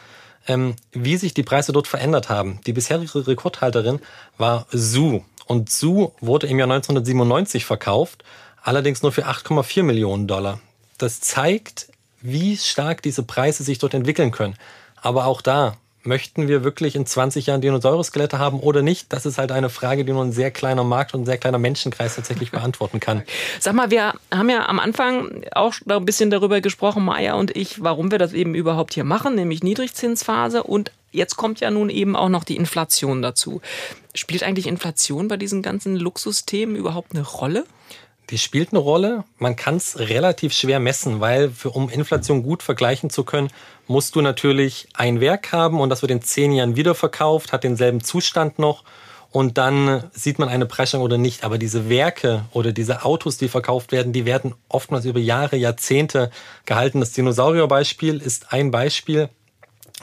ähm, 0.47 0.75
wie 0.91 1.17
sich 1.17 1.33
die 1.33 1.43
Preise 1.43 1.73
dort 1.73 1.87
verändert 1.87 2.29
haben. 2.29 2.59
Die 2.65 2.73
bisherige 2.73 3.27
Rekordhalterin 3.27 3.99
war 4.37 4.65
Zoo. 4.71 5.21
Und 5.45 5.69
Zoo 5.69 6.11
wurde 6.19 6.47
im 6.47 6.57
Jahr 6.57 6.69
1997 6.69 7.65
verkauft, 7.65 8.23
allerdings 8.63 9.01
nur 9.03 9.11
für 9.11 9.27
8,4 9.27 9.83
Millionen 9.83 10.27
Dollar. 10.27 10.59
Das 10.97 11.21
zeigt, 11.21 11.89
wie 12.21 12.57
stark 12.57 13.01
diese 13.01 13.23
Preise 13.23 13.63
sich 13.63 13.77
dort 13.77 13.93
entwickeln 13.93 14.31
können. 14.31 14.55
Aber 15.01 15.25
auch 15.25 15.41
da, 15.41 15.77
möchten 16.07 16.47
wir 16.47 16.63
wirklich 16.63 16.95
in 16.95 17.05
20 17.05 17.47
Jahren 17.47 17.61
Dinosaurier-Skelette 17.61 18.39
haben 18.39 18.59
oder 18.59 18.81
nicht? 18.81 19.13
Das 19.13 19.25
ist 19.25 19.37
halt 19.37 19.51
eine 19.51 19.69
Frage, 19.69 20.05
die 20.05 20.13
nur 20.13 20.23
ein 20.23 20.31
sehr 20.31 20.49
kleiner 20.49 20.83
Markt 20.83 21.13
und 21.13 21.21
ein 21.21 21.25
sehr 21.25 21.37
kleiner 21.37 21.59
Menschenkreis 21.59 22.15
tatsächlich 22.15 22.51
beantworten 22.51 22.99
kann. 22.99 23.23
Sag 23.59 23.75
mal, 23.75 23.91
wir 23.91 24.13
haben 24.33 24.49
ja 24.49 24.67
am 24.67 24.79
Anfang 24.79 25.43
auch 25.51 25.73
ein 25.87 26.05
bisschen 26.05 26.31
darüber 26.31 26.61
gesprochen, 26.61 27.05
Maya 27.05 27.35
und 27.35 27.55
ich, 27.55 27.83
warum 27.83 28.11
wir 28.11 28.17
das 28.17 28.33
eben 28.33 28.55
überhaupt 28.55 28.93
hier 28.93 29.03
machen, 29.03 29.35
nämlich 29.35 29.61
Niedrigzinsphase 29.61 30.63
und 30.63 30.91
jetzt 31.11 31.35
kommt 31.35 31.59
ja 31.59 31.69
nun 31.69 31.89
eben 31.89 32.15
auch 32.15 32.29
noch 32.29 32.43
die 32.43 32.55
Inflation 32.55 33.21
dazu. 33.21 33.61
Spielt 34.15 34.43
eigentlich 34.43 34.67
Inflation 34.67 35.27
bei 35.27 35.37
diesen 35.37 35.61
ganzen 35.61 35.95
Luxusthemen 35.95 36.75
überhaupt 36.75 37.13
eine 37.13 37.23
Rolle? 37.23 37.65
Die 38.29 38.37
spielt 38.37 38.73
eine 38.73 38.79
Rolle. 38.79 39.23
Man 39.37 39.55
kann 39.55 39.77
es 39.77 39.99
relativ 39.99 40.51
schwer 40.53 40.79
messen, 40.79 41.21
weil 41.21 41.49
für, 41.49 41.69
um 41.69 41.89
Inflation 41.89 42.43
gut 42.43 42.61
vergleichen 42.61 43.09
zu 43.09 43.23
können, 43.23 43.49
musst 43.87 44.15
du 44.15 44.21
natürlich 44.21 44.89
ein 44.93 45.21
Werk 45.21 45.53
haben 45.53 45.79
und 45.79 45.89
das 45.89 46.01
wird 46.01 46.11
in 46.11 46.21
zehn 46.21 46.51
Jahren 46.51 46.75
wiederverkauft, 46.75 47.53
hat 47.53 47.63
denselben 47.63 48.03
Zustand 48.03 48.59
noch 48.59 48.83
und 49.31 49.57
dann 49.57 50.03
sieht 50.13 50.39
man 50.39 50.49
eine 50.49 50.65
Preissteigerung 50.65 51.05
oder 51.05 51.17
nicht. 51.17 51.43
Aber 51.43 51.57
diese 51.57 51.89
Werke 51.89 52.45
oder 52.51 52.71
diese 52.71 53.05
Autos, 53.05 53.37
die 53.37 53.47
verkauft 53.47 53.91
werden, 53.91 54.11
die 54.11 54.25
werden 54.25 54.55
oftmals 54.67 55.05
über 55.05 55.19
Jahre, 55.19 55.57
Jahrzehnte 55.57 56.31
gehalten. 56.65 56.99
Das 56.99 57.11
Dinosaurierbeispiel 57.11 58.17
ist 58.17 58.51
ein 58.51 58.71
Beispiel, 58.71 59.29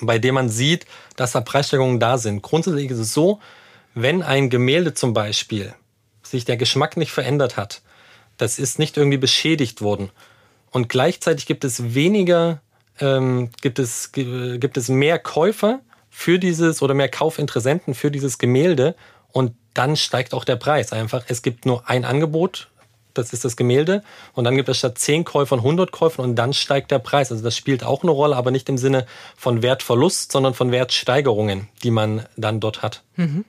bei 0.00 0.18
dem 0.18 0.34
man 0.34 0.48
sieht, 0.48 0.86
dass 1.16 1.32
da 1.32 1.40
Preissteigerungen 1.40 2.00
da 2.00 2.18
sind. 2.18 2.42
Grundsätzlich 2.42 2.90
ist 2.90 2.98
es 2.98 3.12
so, 3.12 3.40
wenn 3.94 4.22
ein 4.22 4.50
Gemälde 4.50 4.94
zum 4.94 5.14
Beispiel 5.14 5.74
sich 6.22 6.44
der 6.44 6.56
Geschmack 6.56 6.96
nicht 6.96 7.12
verändert 7.12 7.56
hat, 7.56 7.82
das 8.36 8.58
ist 8.58 8.78
nicht 8.78 8.96
irgendwie 8.96 9.18
beschädigt 9.18 9.82
worden. 9.82 10.10
Und 10.70 10.88
gleichzeitig 10.88 11.46
gibt 11.46 11.64
es 11.64 11.94
weniger, 11.94 12.60
ähm, 13.00 13.50
gibt, 13.62 13.78
es, 13.78 14.12
gibt 14.12 14.76
es 14.76 14.88
mehr 14.88 15.18
Käufer 15.18 15.80
für 16.10 16.38
dieses 16.38 16.82
oder 16.82 16.94
mehr 16.94 17.08
Kaufinteressenten 17.08 17.94
für 17.94 18.10
dieses 18.10 18.38
Gemälde 18.38 18.94
und 19.32 19.52
dann 19.74 19.96
steigt 19.96 20.32
auch 20.34 20.44
der 20.44 20.56
Preis 20.56 20.92
einfach. 20.92 21.24
Es 21.26 21.42
gibt 21.42 21.66
nur 21.66 21.88
ein 21.88 22.04
Angebot, 22.04 22.70
das 23.14 23.32
ist 23.32 23.44
das 23.44 23.56
Gemälde 23.56 24.02
und 24.32 24.44
dann 24.44 24.56
gibt 24.56 24.68
es 24.68 24.78
statt 24.78 24.98
10 24.98 25.24
Käufern 25.24 25.60
100 25.60 25.92
Käufern 25.92 26.24
und 26.24 26.36
dann 26.36 26.52
steigt 26.52 26.90
der 26.90 26.98
Preis. 26.98 27.30
Also 27.30 27.42
das 27.42 27.56
spielt 27.56 27.84
auch 27.84 28.02
eine 28.02 28.12
Rolle, 28.12 28.36
aber 28.36 28.50
nicht 28.50 28.68
im 28.68 28.78
Sinne 28.78 29.06
von 29.36 29.62
Wertverlust, 29.62 30.32
sondern 30.32 30.54
von 30.54 30.72
Wertsteigerungen, 30.72 31.68
die 31.82 31.90
man 31.90 32.26
dann 32.36 32.60
dort 32.60 32.82
hat. 32.82 33.02
Mhm. 33.16 33.44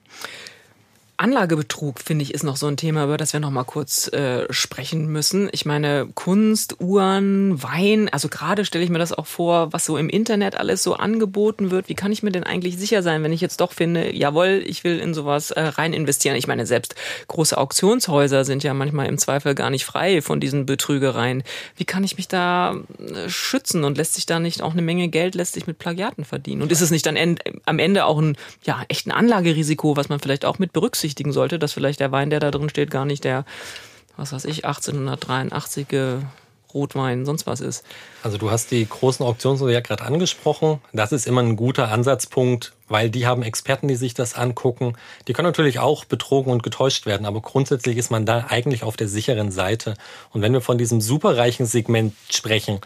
Anlagebetrug, 1.17 1.99
finde 2.01 2.23
ich, 2.23 2.33
ist 2.33 2.43
noch 2.43 2.57
so 2.57 2.67
ein 2.67 2.75
Thema, 2.75 3.05
über 3.05 3.15
das 3.15 3.31
wir 3.31 3.39
noch 3.39 3.49
mal 3.49 3.63
kurz 3.63 4.09
äh, 4.09 4.51
sprechen 4.51 5.07
müssen. 5.07 5.47
Ich 5.53 5.65
meine, 5.65 6.09
Kunst, 6.13 6.81
Uhren, 6.81 7.63
Wein, 7.63 8.09
also 8.09 8.27
gerade 8.27 8.65
stelle 8.65 8.83
ich 8.83 8.89
mir 8.89 8.99
das 8.99 9.13
auch 9.13 9.25
vor, 9.25 9.71
was 9.71 9.85
so 9.85 9.97
im 9.97 10.09
Internet 10.09 10.57
alles 10.57 10.83
so 10.83 10.95
angeboten 10.95 11.71
wird. 11.71 11.87
Wie 11.87 11.95
kann 11.95 12.11
ich 12.11 12.21
mir 12.21 12.31
denn 12.31 12.43
eigentlich 12.43 12.77
sicher 12.77 13.01
sein, 13.01 13.23
wenn 13.23 13.31
ich 13.31 13.39
jetzt 13.39 13.61
doch 13.61 13.71
finde, 13.71 14.13
jawohl, 14.13 14.61
ich 14.65 14.83
will 14.83 14.99
in 14.99 15.13
sowas 15.13 15.51
äh, 15.51 15.61
rein 15.61 15.93
investieren? 15.93 16.35
Ich 16.35 16.47
meine, 16.47 16.65
selbst 16.65 16.95
große 17.27 17.57
Auktionshäuser 17.57 18.43
sind 18.43 18.63
ja 18.63 18.73
manchmal 18.73 19.07
im 19.07 19.17
Zweifel 19.17 19.55
gar 19.55 19.69
nicht 19.69 19.85
frei 19.85 20.21
von 20.21 20.41
diesen 20.41 20.65
Betrügereien. 20.65 21.43
Wie 21.77 21.85
kann 21.85 22.03
ich 22.03 22.17
mich 22.17 22.27
da 22.27 22.75
äh, 22.99 23.29
schützen 23.29 23.85
und 23.85 23.97
lässt 23.97 24.15
sich 24.15 24.25
da 24.25 24.41
nicht 24.41 24.61
auch 24.61 24.73
eine 24.73 24.81
Menge 24.81 25.07
Geld 25.07 25.35
lässt 25.35 25.53
sich 25.53 25.65
mit 25.65 25.79
Plagiaten 25.79 26.25
verdienen? 26.25 26.61
Und 26.61 26.73
ist 26.73 26.81
es 26.81 26.91
nicht 26.91 27.05
dann 27.05 27.15
am 27.65 27.79
Ende 27.79 28.03
auch 28.03 28.19
ein, 28.19 28.35
ja, 28.63 28.83
echt 28.89 29.07
ein 29.07 29.11
Anlagerisiko, 29.11 29.95
was 29.95 30.09
man 30.09 30.19
vielleicht 30.19 30.43
auch 30.43 30.59
mit 30.59 30.73
berücksichtigt? 30.73 31.04
Berücksichtigen 31.05 31.31
sollte, 31.31 31.59
dass 31.59 31.73
vielleicht 31.73 31.99
der 31.99 32.11
Wein, 32.11 32.29
der 32.29 32.39
da 32.39 32.51
drin 32.51 32.69
steht, 32.69 32.89
gar 32.89 33.05
nicht 33.05 33.23
der, 33.23 33.45
was 34.17 34.33
weiß 34.33 34.45
ich, 34.45 34.65
1883 34.65 35.87
Rotwein, 36.73 37.25
sonst 37.25 37.47
was 37.47 37.61
ist. 37.61 37.85
Also 38.23 38.37
du 38.37 38.51
hast 38.51 38.71
die 38.71 38.85
großen 38.85 39.25
Auktionshäuser 39.25 39.71
ja 39.71 39.79
gerade 39.79 40.03
angesprochen. 40.03 40.81
Das 40.91 41.13
ist 41.13 41.25
immer 41.25 41.41
ein 41.41 41.55
guter 41.55 41.89
Ansatzpunkt, 41.89 42.73
weil 42.89 43.09
die 43.09 43.27
haben 43.27 43.43
Experten, 43.43 43.87
die 43.87 43.95
sich 43.95 44.13
das 44.13 44.33
angucken. 44.33 44.97
Die 45.27 45.33
können 45.33 45.47
natürlich 45.47 45.79
auch 45.79 46.03
betrogen 46.05 46.51
und 46.51 46.63
getäuscht 46.63 47.05
werden, 47.05 47.25
aber 47.25 47.41
grundsätzlich 47.41 47.97
ist 47.97 48.11
man 48.11 48.25
da 48.25 48.47
eigentlich 48.49 48.83
auf 48.83 48.97
der 48.97 49.07
sicheren 49.07 49.51
Seite. 49.51 49.93
Und 50.31 50.41
wenn 50.41 50.53
wir 50.53 50.61
von 50.61 50.77
diesem 50.77 50.99
superreichen 50.99 51.65
Segment 51.65 52.13
sprechen, 52.29 52.81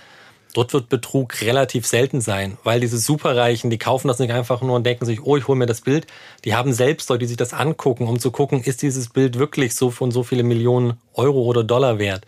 Dort 0.53 0.73
wird 0.73 0.89
Betrug 0.89 1.41
relativ 1.41 1.85
selten 1.85 2.21
sein, 2.21 2.57
weil 2.63 2.79
diese 2.79 2.97
Superreichen, 2.97 3.69
die 3.69 3.77
kaufen 3.77 4.07
das 4.07 4.17
nicht 4.17 4.31
einfach 4.31 4.61
nur 4.61 4.75
und 4.75 4.85
denken 4.85 5.05
sich, 5.05 5.23
oh, 5.23 5.37
ich 5.37 5.47
hole 5.47 5.57
mir 5.57 5.67
das 5.67 5.81
Bild. 5.81 6.07
Die 6.43 6.55
haben 6.55 6.73
selbst 6.73 7.09
Leute, 7.09 7.19
die 7.19 7.27
sich 7.27 7.37
das 7.37 7.53
angucken, 7.53 8.07
um 8.07 8.19
zu 8.19 8.31
gucken, 8.31 8.61
ist 8.61 8.81
dieses 8.81 9.09
Bild 9.09 9.37
wirklich 9.37 9.75
so 9.75 9.91
von 9.91 10.09
so 10.09 10.23
viele 10.23 10.43
Millionen 10.43 10.99
Euro 11.13 11.43
oder 11.43 11.63
Dollar 11.63 11.99
wert. 11.99 12.25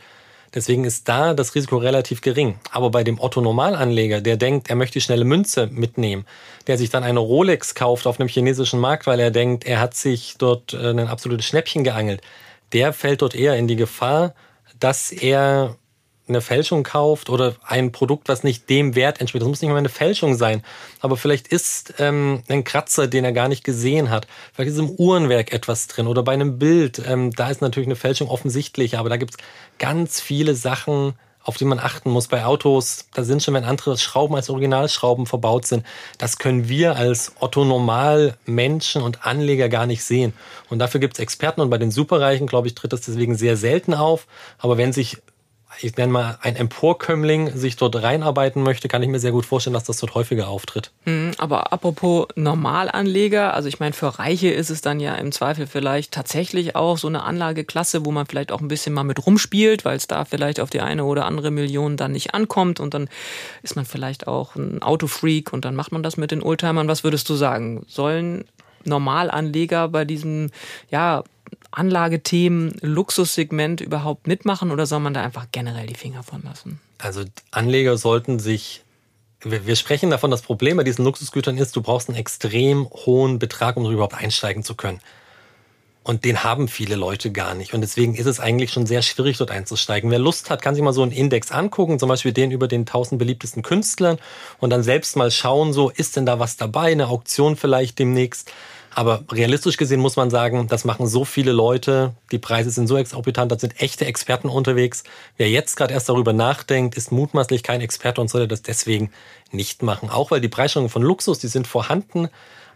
Deswegen 0.54 0.84
ist 0.84 1.08
da 1.08 1.34
das 1.34 1.56
Risiko 1.56 1.78
relativ 1.78 2.22
gering. 2.22 2.60
Aber 2.72 2.90
bei 2.90 3.04
dem 3.04 3.20
Otto-Normalanleger, 3.20 4.22
der 4.22 4.38
denkt, 4.38 4.70
er 4.70 4.76
möchte 4.76 5.00
schnelle 5.00 5.24
Münze 5.24 5.68
mitnehmen, 5.68 6.26
der 6.68 6.78
sich 6.78 6.90
dann 6.90 7.04
eine 7.04 7.20
Rolex 7.20 7.74
kauft 7.74 8.06
auf 8.06 8.20
einem 8.20 8.28
chinesischen 8.28 8.80
Markt, 8.80 9.08
weil 9.08 9.20
er 9.20 9.32
denkt, 9.32 9.66
er 9.66 9.80
hat 9.80 9.96
sich 9.96 10.36
dort 10.38 10.74
äh, 10.74 10.90
ein 10.90 11.08
absolutes 11.08 11.46
Schnäppchen 11.46 11.84
geangelt, 11.84 12.22
der 12.74 12.94
fällt 12.94 13.22
dort 13.22 13.34
eher 13.34 13.56
in 13.56 13.68
die 13.68 13.78
Gefahr, 13.78 14.34
dass 14.80 15.12
er 15.12 15.78
eine 16.32 16.42
Fälschung 16.42 16.84
kauft 16.84 17.30
oder 17.30 17.56
ein 17.66 17.92
Produkt, 17.92 18.30
was 18.30 18.44
nicht 18.44 18.70
dem 18.70 18.96
Wert 18.96 19.20
entspricht. 19.22 19.42
Das 19.42 19.50
muss 19.50 19.62
nicht 19.62 19.70
mal 19.70 19.78
eine 19.78 19.90
Fälschung 19.90 20.36
sein, 20.36 20.64
aber 21.00 21.18
vielleicht 21.18 21.48
ist 21.48 21.96
ähm, 22.00 22.44
ein 22.48 22.64
Kratzer, 22.64 23.08
den 23.08 23.24
er 23.24 23.34
gar 23.34 23.48
nicht 23.48 23.64
gesehen 23.64 24.10
hat. 24.10 24.28
Vielleicht 24.54 24.72
ist 24.72 24.80
im 24.80 24.90
Uhrenwerk 24.90 25.54
etwas 25.54 25.88
drin 25.88 26.08
oder 26.08 26.24
bei 26.24 26.34
einem 26.34 26.58
Bild. 26.60 27.02
Ähm, 27.06 27.32
da 27.32 27.50
ist 27.50 27.62
natürlich 27.62 27.88
eine 27.88 27.96
Fälschung 27.96 28.30
offensichtlich, 28.30 28.98
aber 28.98 29.10
da 29.10 29.18
gibt 29.18 29.32
es 29.32 29.38
ganz 29.78 30.20
viele 30.20 30.56
Sachen, 30.56 31.14
auf 31.44 31.58
die 31.58 31.66
man 31.66 31.80
achten 31.80 32.10
muss. 32.12 32.28
Bei 32.28 32.46
Autos, 32.46 33.06
da 33.14 33.24
sind 33.24 33.42
schon, 33.42 33.54
wenn 33.54 33.64
andere 33.64 33.98
Schrauben 33.98 34.36
als 34.36 34.50
Originalschrauben 34.50 35.26
verbaut 35.26 35.66
sind, 35.66 35.86
das 36.18 36.38
können 36.38 36.70
wir 36.70 36.96
als 36.96 37.34
Otto-Normal-Menschen 37.40 39.02
und 39.02 39.26
Anleger 39.26 39.70
gar 39.70 39.86
nicht 39.86 40.04
sehen. 40.04 40.34
Und 40.70 40.80
dafür 40.80 41.00
gibt 41.00 41.16
es 41.16 41.20
Experten 41.20 41.62
und 41.62 41.70
bei 41.70 41.78
den 41.78 41.92
Superreichen, 41.92 42.48
glaube 42.48 42.68
ich, 42.68 42.76
tritt 42.76 42.94
das 42.94 43.02
deswegen 43.02 43.36
sehr 43.36 43.58
selten 43.58 43.94
auf. 43.94 44.28
Aber 44.60 44.78
wenn 44.78 44.94
sich 44.94 45.18
ich 45.80 45.96
nenne 45.96 46.12
mal, 46.12 46.38
ein 46.42 46.56
Emporkömmling 46.56 47.56
sich 47.56 47.76
dort 47.76 48.02
reinarbeiten 48.02 48.64
möchte, 48.64 48.88
kann 48.88 49.02
ich 49.04 49.10
mir 49.10 49.20
sehr 49.20 49.32
gut 49.32 49.46
vorstellen, 49.46 49.74
dass 49.74 49.86
das 49.86 49.98
dort 49.98 50.16
häufiger 50.16 50.48
auftritt. 50.48 50.92
Hm, 51.06 51.32
aber 51.38 51.72
apropos 51.72 52.28
Normalanleger, 52.36 53.54
also 53.54 53.68
ich 53.68 53.80
meine, 53.80 53.94
für 53.94 54.20
Reiche 54.20 54.50
ist 54.50 54.70
es 54.70 54.82
dann 54.82 55.00
ja 55.00 55.16
im 55.16 55.32
Zweifel 55.32 55.68
vielleicht 55.68 56.12
tatsächlich 56.12 56.76
auch 56.76 56.98
so 56.98 57.08
eine 57.08 57.24
Anlageklasse, 57.24 58.06
wo 58.06 58.12
man 58.12 58.26
vielleicht 58.26 58.52
auch 58.52 58.62
ein 58.62 58.68
bisschen 58.68 58.94
mal 58.94 59.04
mit 59.04 59.26
rumspielt, 59.26 59.86
weil 59.86 59.98
es 59.98 60.08
da 60.08 60.26
vielleicht 60.26 60.60
auf 60.60 60.70
die 60.70 60.82
eine 60.82 61.06
oder 61.06 61.26
andere 61.26 61.52
Million 61.52 61.98
dann 61.98 62.12
nicht 62.12 62.34
ankommt 62.34 62.80
und 62.80 62.94
dann 62.94 63.10
ist 63.64 63.76
man 63.76 63.86
vielleicht 63.86 64.28
auch 64.28 64.56
ein 64.56 64.82
Autofreak 64.82 65.54
und 65.54 65.66
dann 65.66 65.76
macht 65.76 65.92
man 65.92 66.04
das 66.04 66.18
mit 66.18 66.32
den 66.32 66.44
Oldtimern. 66.44 66.88
Was 66.88 67.04
würdest 67.04 67.30
du 67.30 67.36
sagen? 67.36 67.86
Sollen 67.88 68.46
Normalanleger 68.84 69.88
bei 69.88 70.06
diesem, 70.06 70.50
ja, 70.90 71.24
Anlagethemen, 71.72 72.76
Luxussegment 72.82 73.82
überhaupt 73.82 74.28
mitmachen 74.28 74.72
oder 74.72 74.86
soll 74.86 75.00
man 75.00 75.14
da 75.14 75.24
einfach 75.24 75.48
generell 75.52 75.88
die 75.88 75.96
Finger 75.96 76.24
von 76.24 76.44
lassen? 76.44 76.80
Also 76.98 77.24
Anleger 77.52 77.98
sollten 77.98 78.40
sich 78.40 78.84
wir 79.44 79.76
sprechen 79.76 80.12
davon, 80.12 80.30
das 80.30 80.44
Problem 80.44 80.78
bei 80.78 80.84
diesen 80.84 81.04
Luxusgütern 81.04 81.58
ist, 81.58 81.76
du 81.76 81.82
brauchst 81.82 82.10
einen 82.10 82.18
extrem 82.18 82.88
hohen 82.90 83.40
Betrag, 83.40 83.76
um 83.76 83.92
überhaupt 83.92 84.14
einsteigen 84.14 84.64
zu 84.64 84.76
können. 84.76 85.00
Und 86.04 86.26
den 86.26 86.44
haben 86.44 86.68
viele 86.68 86.96
Leute 86.96 87.32
gar 87.32 87.54
nicht. 87.54 87.74
Und 87.74 87.82
deswegen 87.82 88.16
ist 88.16 88.26
es 88.26 88.40
eigentlich 88.40 88.72
schon 88.72 88.88
sehr 88.88 89.04
schwierig, 89.04 89.38
dort 89.38 89.52
einzusteigen. 89.52 90.10
Wer 90.10 90.18
Lust 90.18 90.50
hat, 90.50 90.62
kann 90.62 90.74
sich 90.74 90.84
mal 90.84 90.94
so 90.94 91.04
einen 91.04 91.12
Index 91.12 91.52
angucken, 91.52 92.00
zum 92.00 92.10
Beispiel 92.10 92.34
den 92.34 92.50
über 92.50 92.68
den 92.68 92.82
1000 92.82 93.20
beliebtesten 93.20 93.62
Künstlern 93.62 94.18
und 94.60 94.72
dann 94.72 94.82
selbst 94.82 95.16
mal 95.16 95.30
schauen, 95.30 95.74
so 95.74 95.90
ist 95.90 96.16
denn 96.16 96.26
da 96.26 96.40
was 96.40 96.58
dabei, 96.58 96.92
eine 96.92 97.08
Auktion 97.08 97.56
vielleicht 97.56 98.00
demnächst. 98.00 98.52
Aber 98.94 99.24
realistisch 99.32 99.78
gesehen 99.78 100.02
muss 100.02 100.18
man 100.18 100.30
sagen, 100.30 100.68
das 100.68 100.84
machen 100.84 101.08
so 101.08 101.24
viele 101.24 101.54
Leute, 101.54 102.14
die 102.32 102.40
Preise 102.40 102.72
sind 102.72 102.88
so 102.88 102.98
exorbitant, 102.98 103.52
da 103.52 103.58
sind 103.58 103.82
echte 103.82 104.06
Experten 104.06 104.50
unterwegs. 104.50 105.04
Wer 105.38 105.50
jetzt 105.50 105.78
gerade 105.78 105.94
erst 105.94 106.10
darüber 106.10 106.34
nachdenkt, 106.34 106.98
ist 106.98 107.12
mutmaßlich 107.12 107.64
kein 107.64 107.80
Experte 107.80 108.20
und 108.20 108.30
sollte 108.30 108.50
das 108.50 108.62
deswegen 108.62 109.12
nicht 109.52 109.82
machen. 109.82 110.10
Auch 110.10 110.32
weil 110.32 110.42
die 110.42 110.50
Preisstellungen 110.50 110.90
von 110.90 111.04
Luxus, 111.04 111.40
die 111.40 111.48
sind 111.48 111.68
vorhanden. 111.68 112.28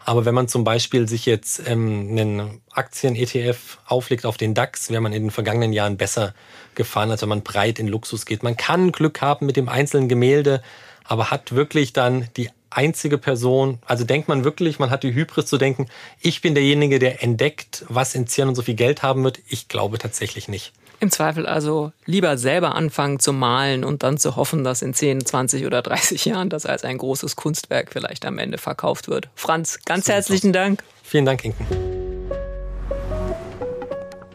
Aber 0.06 0.24
wenn 0.24 0.36
man 0.36 0.48
zum 0.48 0.64
Beispiel 0.64 1.08
sich 1.10 1.26
jetzt 1.26 1.68
ähm, 1.68 2.08
einen 2.12 2.62
Aktien-ETF 2.72 3.80
auflegt 3.88 4.26
auf 4.26 4.38
den 4.38 4.54
DAX, 4.54 4.92
wäre 4.92 5.02
man 5.02 5.14
in 5.14 5.24
den 5.24 5.32
vergangenen 5.32 5.74
Jahren 5.74 5.98
besser 5.98 6.34
gefahren, 6.76 7.12
als 7.12 7.24
wenn 7.24 7.30
man 7.30 7.42
breit 7.42 7.80
in 7.80 7.88
Luxus 7.88 8.26
geht. 8.26 8.44
Man 8.44 8.56
kann 8.56 8.92
Glück 8.92 9.22
haben 9.22 9.48
mit 9.48 9.58
dem 9.58 9.68
einzelnen 9.68 10.08
Gemälde, 10.08 10.62
aber 11.04 11.32
hat 11.32 11.56
wirklich 11.56 11.92
dann 11.92 12.30
die 12.38 12.50
einzige 12.76 13.18
Person, 13.18 13.80
also 13.86 14.04
denkt 14.04 14.28
man 14.28 14.44
wirklich, 14.44 14.80
man 14.80 14.90
hat 14.90 15.04
die 15.04 15.14
Hybris 15.14 15.46
zu 15.46 15.58
denken, 15.58 15.88
ich 16.22 16.42
bin 16.42 16.54
derjenige, 16.56 17.00
der 17.00 17.24
entdeckt, 17.24 17.86
was 17.90 18.16
in 18.16 18.28
Zirn 18.28 18.50
und 18.50 18.56
so 18.56 18.62
viel 18.62 18.76
Geld 18.76 19.04
haben 19.04 19.24
wird? 19.24 19.40
Ich 19.48 19.68
glaube 19.68 19.98
tatsächlich 19.98 20.48
nicht. 20.48 20.74
Im 21.00 21.12
Zweifel 21.12 21.46
also 21.46 21.92
lieber 22.06 22.38
selber 22.38 22.76
anfangen 22.76 23.20
zu 23.20 23.34
malen 23.34 23.84
und 23.84 24.04
dann 24.04 24.18
zu 24.18 24.36
hoffen, 24.36 24.64
dass 24.64 24.82
in 24.82 24.94
10, 24.94 25.26
20 25.26 25.66
oder 25.66 25.82
30 25.82 26.26
Jahren 26.26 26.50
das 26.50 26.66
als 26.66 26.84
ein 26.84 26.98
großes 26.98 27.36
Kunstwerk 27.36 27.90
vielleicht 27.92 28.26
am 28.26 28.38
Ende 28.38 28.58
verkauft 28.58 29.08
wird. 29.08 29.30
Franz, 29.36 29.80
ganz 29.86 30.08
herzlichen 30.08 30.54
Dank. 30.54 30.84
Vielen 31.04 31.26
Dank, 31.26 31.44
Inken. 31.44 31.95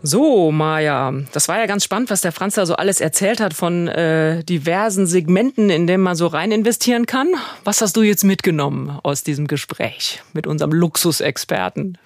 So, 0.03 0.51
Maja, 0.51 1.13
das 1.33 1.49
war 1.49 1.59
ja 1.59 1.67
ganz 1.67 1.85
spannend, 1.85 2.09
was 2.09 2.23
der 2.23 2.33
Franz 2.33 2.55
da 2.55 2.65
so 2.65 2.75
alles 2.75 3.03
erzählt 3.03 3.39
hat 3.39 3.53
von 3.53 3.87
äh, 3.87 4.43
diversen 4.45 5.07
Segmenten, 5.07 5.69
in 5.69 5.87
denen 5.87 6.03
man 6.03 6.17
so 6.17 6.27
rein 6.27 6.53
investieren 6.53 7.05
kann. 7.05 7.29
Was 7.65 7.83
hast 7.83 7.97
du 7.99 8.03
jetzt 8.03 8.25
mitgenommen 8.25 8.99
aus 9.03 9.25
diesem 9.25 9.47
Gespräch 9.47 10.23
mit 10.33 10.47
unserem 10.47 10.73
Luxusexperten? 10.73 11.99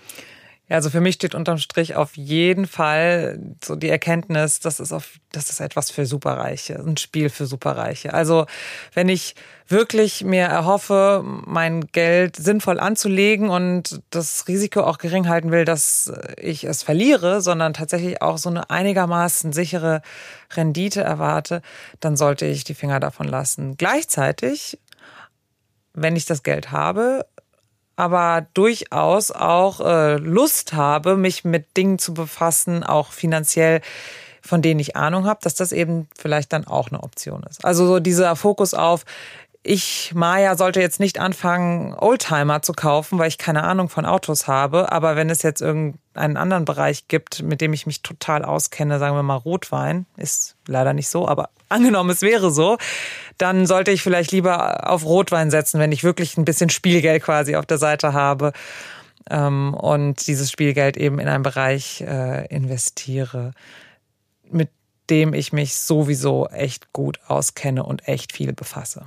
Ja, 0.69 0.77
also 0.77 0.89
für 0.89 1.03
mich 1.03 1.17
steht 1.17 1.35
unterm 1.35 1.59
Strich 1.59 1.95
auf 1.95 2.17
jeden 2.17 2.67
Fall 2.67 3.39
so 3.63 3.77
die 3.77 3.91
Erkenntnis, 3.91 4.61
das 4.61 4.81
ist 4.81 4.93
auf, 4.93 5.19
das 5.31 5.51
ist 5.51 5.61
etwas 5.61 5.91
für 5.91 6.07
Superreiche, 6.07 6.79
ein 6.79 6.97
Spiel 6.97 7.29
für 7.29 7.45
Superreiche. 7.45 8.15
Also 8.15 8.47
wenn 8.95 9.11
ich 9.11 9.35
wirklich 9.69 10.25
mir 10.25 10.45
erhoffe, 10.45 11.23
mein 11.23 11.83
Geld 11.93 12.37
sinnvoll 12.37 12.81
anzulegen 12.81 13.51
und 13.51 14.01
das 14.09 14.49
Risiko 14.49 14.81
auch 14.81 14.97
gering 14.97 15.29
halten 15.29 15.51
will, 15.51 15.67
dass 15.67 16.11
ich 16.39 16.65
es 16.65 16.83
verliere, 16.83 17.43
sondern 17.43 17.75
tatsächlich 17.75 18.23
auch 18.23 18.39
so 18.39 18.49
eine 18.49 18.71
einigermaßen 18.71 19.53
sichere 19.53 20.01
Rendite 20.55 21.03
erwarte, 21.03 21.61
dann 22.01 22.17
sollte 22.17 22.47
ich 22.47 22.65
die 22.65 22.75
Finger 22.75 23.01
davon 23.01 23.29
lassen. 23.29 23.77
Gleichzeitig 23.77 24.79
wenn 25.95 26.17
ich 26.17 26.27
das 26.27 26.43
Geld 26.43 26.73
habe, 26.73 27.25
aber 27.97 28.47
durchaus 28.55 29.31
auch 29.31 29.81
äh, 29.81 30.17
Lust 30.17 30.73
habe, 30.73 31.17
mich 31.17 31.45
mit 31.45 31.77
Dingen 31.77 31.99
zu 31.99 32.15
befassen, 32.15 32.83
auch 32.83 33.13
finanziell, 33.13 33.81
von 34.43 34.61
denen 34.61 34.81
ich 34.81 34.95
Ahnung 34.95 35.27
habe, 35.27 35.41
dass 35.43 35.55
das 35.55 35.73
eben 35.73 36.09
vielleicht 36.19 36.53
dann 36.53 36.67
auch 36.67 36.91
eine 36.91 37.03
Option 37.03 37.43
ist. 37.49 37.65
Also 37.65 37.87
so 37.87 38.01
dieser 38.01 38.37
Fokus 38.37 38.75
auf, 38.75 39.05
ich, 39.67 40.13
Maya, 40.15 40.57
sollte 40.57 40.83
jetzt 40.83 41.01
nicht 41.01 41.19
anfangen, 41.19 41.95
Oldtimer 41.95 42.61
zu 42.61 42.75
kaufen, 42.75 43.19
weil 43.19 43.29
ich 43.29 43.39
keine 43.39 43.65
Ahnung 43.65 43.89
von 43.89 44.05
Autos 44.05 44.47
habe. 44.47 44.93
Aber 44.93 45.17
wenn 45.17 45.31
es 45.31 45.41
jetzt 45.41 45.63
irgendeinen 45.63 46.37
anderen 46.37 46.67
Bereich 46.67 47.09
gibt, 47.09 47.43
mit 47.43 47.63
dem 47.63 47.73
ich 47.73 47.87
mich 47.87 48.03
total 48.03 48.45
auskenne, 48.45 48.99
sagen 48.99 49.17
wir 49.17 49.23
mal 49.23 49.37
Rotwein, 49.37 50.05
ist 50.19 50.57
leider 50.69 50.93
nicht 50.93 51.09
so, 51.09 51.27
aber 51.27 51.49
angenommen, 51.71 52.11
es 52.11 52.21
wäre 52.21 52.51
so, 52.51 52.77
dann 53.39 53.65
sollte 53.67 53.91
ich 53.91 54.03
vielleicht 54.03 54.33
lieber 54.33 54.91
auf 54.91 55.07
Rotwein 55.07 55.51
setzen, 55.51 55.81
wenn 55.81 55.93
ich 55.93 56.05
wirklich 56.05 56.37
ein 56.37 56.45
bisschen 56.45 56.69
Spielgeld 56.69 57.23
quasi 57.23 57.57
auf 57.57 57.65
der 57.65 57.79
Seite 57.79 58.13
habe 58.13 58.53
ähm, 59.31 59.73
und 59.73 60.27
dieses 60.27 60.51
Spielgeld 60.51 60.99
eben 60.99 61.19
in 61.19 61.27
einen 61.27 61.43
Bereich 61.43 62.03
äh, 62.03 62.47
investiere, 62.55 63.53
mit 64.51 64.69
dem 65.09 65.33
ich 65.33 65.55
mich 65.55 65.75
sowieso 65.75 66.49
echt 66.49 66.93
gut 66.93 67.19
auskenne 67.29 67.83
und 67.83 68.07
echt 68.07 68.35
viel 68.35 68.53
befasse. 68.53 69.07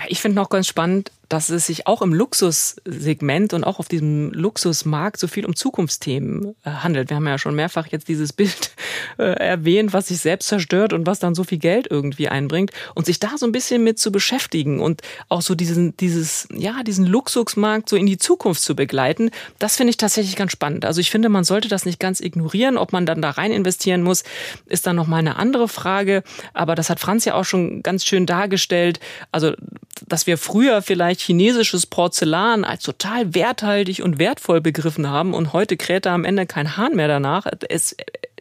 Ja, 0.00 0.06
ich 0.08 0.22
finde 0.22 0.36
noch 0.36 0.48
ganz 0.48 0.66
spannend, 0.66 1.12
dass 1.30 1.48
es 1.48 1.66
sich 1.66 1.86
auch 1.86 2.02
im 2.02 2.12
Luxussegment 2.12 3.52
und 3.52 3.62
auch 3.62 3.78
auf 3.78 3.86
diesem 3.86 4.32
Luxusmarkt 4.32 5.20
so 5.20 5.28
viel 5.28 5.46
um 5.46 5.54
Zukunftsthemen 5.54 6.56
äh, 6.64 6.70
handelt. 6.70 7.08
Wir 7.08 7.16
haben 7.16 7.26
ja 7.28 7.38
schon 7.38 7.54
mehrfach 7.54 7.86
jetzt 7.86 8.08
dieses 8.08 8.32
Bild 8.32 8.72
äh, 9.18 9.34
erwähnt, 9.34 9.92
was 9.92 10.08
sich 10.08 10.18
selbst 10.18 10.48
zerstört 10.48 10.92
und 10.92 11.06
was 11.06 11.20
dann 11.20 11.36
so 11.36 11.44
viel 11.44 11.58
Geld 11.58 11.86
irgendwie 11.88 12.28
einbringt 12.28 12.72
und 12.94 13.06
sich 13.06 13.20
da 13.20 13.36
so 13.36 13.46
ein 13.46 13.52
bisschen 13.52 13.84
mit 13.84 13.98
zu 13.98 14.10
beschäftigen 14.10 14.80
und 14.80 15.02
auch 15.28 15.42
so 15.42 15.54
diesen 15.54 15.96
dieses 15.98 16.48
ja, 16.52 16.82
diesen 16.82 17.06
Luxusmarkt 17.06 17.88
so 17.88 17.94
in 17.94 18.06
die 18.06 18.18
Zukunft 18.18 18.62
zu 18.62 18.74
begleiten, 18.74 19.30
das 19.58 19.76
finde 19.76 19.90
ich 19.90 19.98
tatsächlich 19.98 20.34
ganz 20.34 20.50
spannend. 20.50 20.84
Also 20.84 21.00
ich 21.00 21.10
finde, 21.10 21.28
man 21.28 21.44
sollte 21.44 21.68
das 21.68 21.84
nicht 21.84 22.00
ganz 22.00 22.20
ignorieren, 22.20 22.76
ob 22.76 22.92
man 22.92 23.06
dann 23.06 23.22
da 23.22 23.30
rein 23.30 23.52
investieren 23.52 24.02
muss, 24.02 24.24
ist 24.66 24.86
dann 24.86 24.96
noch 24.96 25.06
mal 25.06 25.18
eine 25.18 25.36
andere 25.36 25.68
Frage, 25.68 26.24
aber 26.54 26.74
das 26.74 26.90
hat 26.90 26.98
Franz 26.98 27.24
ja 27.26 27.34
auch 27.34 27.44
schon 27.44 27.82
ganz 27.82 28.04
schön 28.04 28.26
dargestellt, 28.26 28.98
also 29.30 29.52
dass 30.06 30.26
wir 30.26 30.38
früher 30.38 30.82
vielleicht 30.82 31.20
chinesisches 31.20 31.86
Porzellan 31.86 32.64
als 32.64 32.82
total 32.82 33.34
werthaltig 33.34 34.02
und 34.02 34.18
wertvoll 34.18 34.60
begriffen 34.60 35.08
haben 35.08 35.34
und 35.34 35.52
heute 35.52 35.76
kräht 35.76 36.06
da 36.06 36.14
am 36.14 36.24
Ende 36.24 36.46
kein 36.46 36.76
Hahn 36.76 36.96
mehr 36.96 37.08
danach. 37.08 37.46
Es 37.68 37.96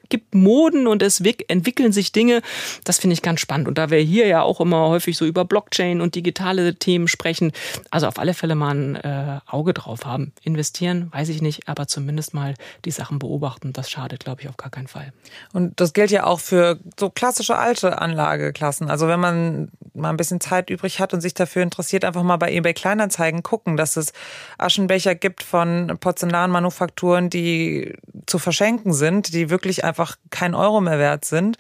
gibt 0.10 0.36
Moden 0.36 0.88
und 0.88 1.02
es 1.02 1.22
entwickeln 1.48 1.92
sich 1.92 2.12
Dinge. 2.12 2.42
Das 2.84 3.00
finde 3.00 3.14
ich 3.14 3.22
ganz 3.22 3.40
spannend. 3.40 3.68
Und 3.68 3.78
da 3.78 3.90
wir 3.90 4.00
hier 4.00 4.28
ja 4.28 4.42
auch 4.42 4.60
immer 4.60 4.88
häufig 4.90 5.16
so 5.18 5.26
über 5.26 5.46
Blockchain 5.46 6.02
und 6.02 6.16
digitale 6.16 6.76
Themen 6.76 7.08
sprechen, 7.08 7.52
also 7.92 8.08
auf 8.08 8.20
alle 8.20 8.34
Fälle 8.34 8.56
mal 8.56 8.76
ein 8.76 8.96
äh, 8.96 9.40
Auge 9.46 9.74
drauf 9.74 10.06
haben. 10.06 10.34
Investieren, 10.44 11.12
weiß 11.12 11.30
ich 11.30 11.42
nicht, 11.42 11.68
aber 11.68 11.88
zumindest 11.88 12.34
mal 12.34 12.56
die 12.86 12.92
Sachen 12.92 13.20
beobachten, 13.20 13.72
das 13.74 13.90
schadet, 13.90 14.26
glaube 14.26 14.42
ich, 14.42 14.50
auf 14.50 14.58
gar 14.58 14.72
keinen 14.72 14.88
Fall. 14.88 15.14
Und 15.54 15.80
das 15.80 15.94
gilt 15.94 16.12
ja 16.12 16.26
auch 16.26 16.40
für 16.40 16.80
so 17.00 17.10
klassische 17.10 17.58
alte 17.58 18.02
Anlageklassen. 18.02 18.90
Also 18.90 19.08
wenn 19.08 19.20
man 19.20 19.70
mal 20.00 20.10
ein 20.10 20.18
bisschen 20.18 20.42
Zeit 20.42 20.70
übrig 20.70 21.00
hat 21.00 21.14
und 21.14 21.22
sich 21.22 21.34
dafür 21.34 21.64
interessiert, 21.64 22.06
einfach 22.06 22.24
mal 22.24 22.38
bei 22.38 22.52
eBay 22.52 22.74
Kleinanzeigen 22.74 23.44
gucken, 23.44 23.78
dass 23.78 23.98
es 23.98 24.14
Aschenbecher 24.58 25.16
gibt 25.16 25.44
von 25.44 25.98
Porzellanmanufakturen, 26.00 27.30
die 27.30 27.96
zu 28.26 28.40
verschenken 28.40 28.94
sind, 28.94 29.34
die 29.34 29.50
wirklich 29.50 29.84
einfach 29.84 30.16
kein 30.30 30.56
Euro 30.56 30.82
mehr 30.82 31.00
wert 31.00 31.26
sind, 31.26 31.58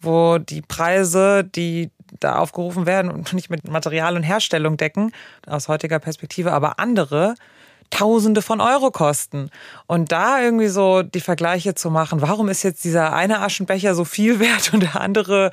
wo 0.00 0.38
die 0.38 0.62
Preise, 0.62 1.44
die 1.44 1.90
da 2.20 2.36
aufgerufen 2.36 2.86
werden 2.86 3.10
und 3.10 3.32
nicht 3.32 3.50
mit 3.50 3.68
Material 3.68 4.16
und 4.16 4.22
Herstellung 4.22 4.76
decken, 4.76 5.12
aus 5.46 5.68
heutiger 5.68 5.98
Perspektive, 5.98 6.52
aber 6.52 6.78
andere 6.78 7.34
Tausende 7.90 8.40
von 8.40 8.62
Euro 8.62 8.90
kosten. 8.90 9.50
Und 9.86 10.12
da 10.12 10.40
irgendwie 10.40 10.68
so 10.68 11.02
die 11.02 11.20
Vergleiche 11.20 11.74
zu 11.74 11.90
machen, 11.90 12.22
warum 12.22 12.48
ist 12.48 12.62
jetzt 12.62 12.84
dieser 12.84 13.12
eine 13.12 13.40
Aschenbecher 13.40 13.94
so 13.94 14.04
viel 14.04 14.40
wert 14.40 14.72
und 14.72 14.80
der 14.80 15.00
andere 15.00 15.52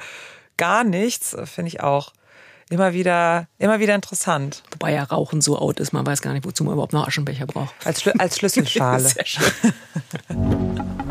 gar 0.57 0.83
nichts, 0.83 1.35
finde 1.45 1.67
ich 1.67 1.81
auch 1.81 2.13
immer 2.69 2.93
wieder, 2.93 3.47
immer 3.57 3.79
wieder 3.79 3.95
interessant. 3.95 4.63
Wobei 4.71 4.93
ja 4.93 5.03
Rauchen 5.03 5.41
so 5.41 5.57
out 5.57 5.79
ist, 5.79 5.91
man 5.91 6.05
weiß 6.05 6.21
gar 6.21 6.33
nicht, 6.33 6.45
wozu 6.45 6.63
man 6.63 6.73
überhaupt 6.73 6.93
noch 6.93 7.07
Aschenbecher 7.07 7.45
braucht. 7.45 7.73
Als, 7.83 8.01
Schl 8.01 8.13
als 8.17 8.37
Schlüsselschale. 8.37 8.99
Sehr 9.09 9.25
schön. 9.25 9.73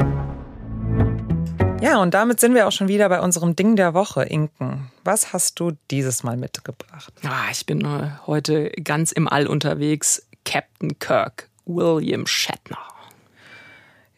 Ja, 1.80 2.02
und 2.02 2.12
damit 2.12 2.40
sind 2.40 2.54
wir 2.54 2.66
auch 2.66 2.72
schon 2.72 2.88
wieder 2.88 3.08
bei 3.08 3.20
unserem 3.20 3.54
Ding 3.54 3.76
der 3.76 3.94
Woche, 3.94 4.24
Inken. 4.24 4.90
Was 5.04 5.32
hast 5.32 5.60
du 5.60 5.72
dieses 5.92 6.24
Mal 6.24 6.36
mitgebracht? 6.36 7.12
Ah, 7.22 7.50
ich 7.52 7.66
bin 7.66 7.84
äh, 7.84 8.10
heute 8.26 8.70
ganz 8.82 9.12
im 9.12 9.28
All 9.28 9.46
unterwegs. 9.46 10.26
Captain 10.44 10.98
Kirk, 10.98 11.48
William 11.66 12.26
Shatner. 12.26 12.78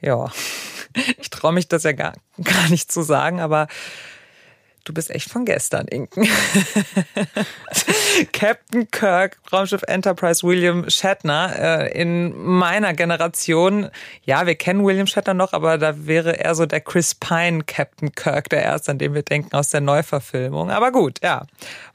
Ja, 0.01 0.33
ich 1.19 1.29
traue 1.29 1.53
mich 1.53 1.69
das 1.69 1.83
ja 1.83 1.93
gar, 1.93 2.15
gar 2.43 2.69
nicht 2.71 2.91
zu 2.91 3.03
sagen, 3.03 3.41
aber 3.41 3.69
Du 4.85 4.95
bist 4.95 5.11
echt 5.11 5.31
von 5.31 5.45
gestern, 5.45 5.87
Inken. 5.89 6.27
Captain 8.33 8.91
Kirk, 8.91 9.39
Raumschiff 9.53 9.83
Enterprise 9.87 10.47
William 10.47 10.89
Shatner. 10.89 11.55
Äh, 11.59 12.01
in 12.01 12.37
meiner 12.37 12.95
Generation, 12.95 13.91
ja, 14.25 14.47
wir 14.47 14.55
kennen 14.55 14.85
William 14.85 15.07
Shatner 15.07 15.35
noch, 15.35 15.53
aber 15.53 15.77
da 15.77 16.07
wäre 16.07 16.39
er 16.39 16.55
so 16.55 16.65
der 16.65 16.81
Chris 16.81 17.15
Pine 17.15 17.65
Captain 17.65 18.13
Kirk, 18.13 18.49
der 18.49 18.63
erste, 18.63 18.93
an 18.93 18.99
den 18.99 19.15
wir 19.15 19.23
denken 19.23 19.55
aus 19.55 19.71
der 19.71 19.83
Neuverfilmung. 19.83 20.71
Aber 20.71 20.93
gut, 20.93 21.19
ja. 21.23 21.47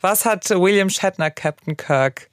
Was 0.01 0.25
hat 0.25 0.47
William 0.49 0.89
Shatner 0.89 1.31
Captain 1.31 1.75
Kirk 1.75 2.29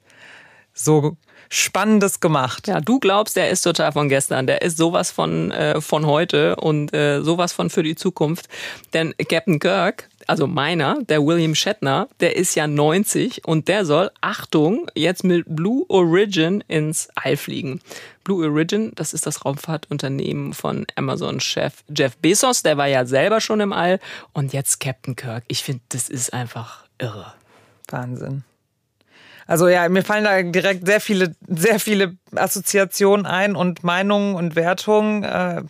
so 0.73 1.17
Spannendes 1.49 2.19
gemacht. 2.19 2.67
Ja, 2.67 2.81
du 2.81 2.99
glaubst, 2.99 3.35
der 3.35 3.49
ist 3.49 3.61
total 3.61 3.91
von 3.91 4.09
gestern. 4.09 4.47
Der 4.47 4.61
ist 4.61 4.77
sowas 4.77 5.11
von, 5.11 5.51
äh, 5.51 5.81
von 5.81 6.05
heute 6.05 6.55
und 6.55 6.93
äh, 6.93 7.21
sowas 7.21 7.53
von 7.53 7.69
für 7.69 7.83
die 7.83 7.95
Zukunft. 7.95 8.47
Denn 8.93 9.13
Captain 9.29 9.59
Kirk, 9.59 10.09
also 10.27 10.47
meiner, 10.47 10.99
der 11.03 11.25
William 11.25 11.55
Shatner, 11.55 12.07
der 12.19 12.35
ist 12.35 12.55
ja 12.55 12.67
90 12.67 13.45
und 13.45 13.67
der 13.67 13.85
soll, 13.85 14.11
Achtung, 14.21 14.89
jetzt 14.95 15.23
mit 15.23 15.45
Blue 15.47 15.85
Origin 15.89 16.63
ins 16.67 17.09
All 17.15 17.37
fliegen. 17.37 17.81
Blue 18.23 18.45
Origin, 18.45 18.91
das 18.95 19.13
ist 19.13 19.25
das 19.25 19.43
Raumfahrtunternehmen 19.43 20.53
von 20.53 20.85
Amazon-Chef 20.95 21.83
Jeff 21.95 22.17
Bezos, 22.17 22.63
der 22.63 22.77
war 22.77 22.87
ja 22.87 23.05
selber 23.05 23.41
schon 23.41 23.59
im 23.59 23.73
All 23.73 23.99
und 24.31 24.53
jetzt 24.53 24.79
Captain 24.79 25.15
Kirk. 25.15 25.43
Ich 25.47 25.63
finde, 25.63 25.81
das 25.89 26.09
ist 26.09 26.33
einfach 26.33 26.85
irre. 26.97 27.33
Wahnsinn. 27.89 28.43
Also 29.47 29.67
ja, 29.67 29.87
mir 29.89 30.03
fallen 30.03 30.23
da 30.23 30.41
direkt 30.41 30.85
sehr 30.85 31.01
viele, 31.01 31.35
sehr 31.47 31.79
viele 31.79 32.15
Assoziationen 32.35 33.25
ein 33.25 33.55
und 33.55 33.83
Meinungen 33.83 34.35
und 34.35 34.55
Wertungen. 34.55 35.23
Äh, 35.23 35.63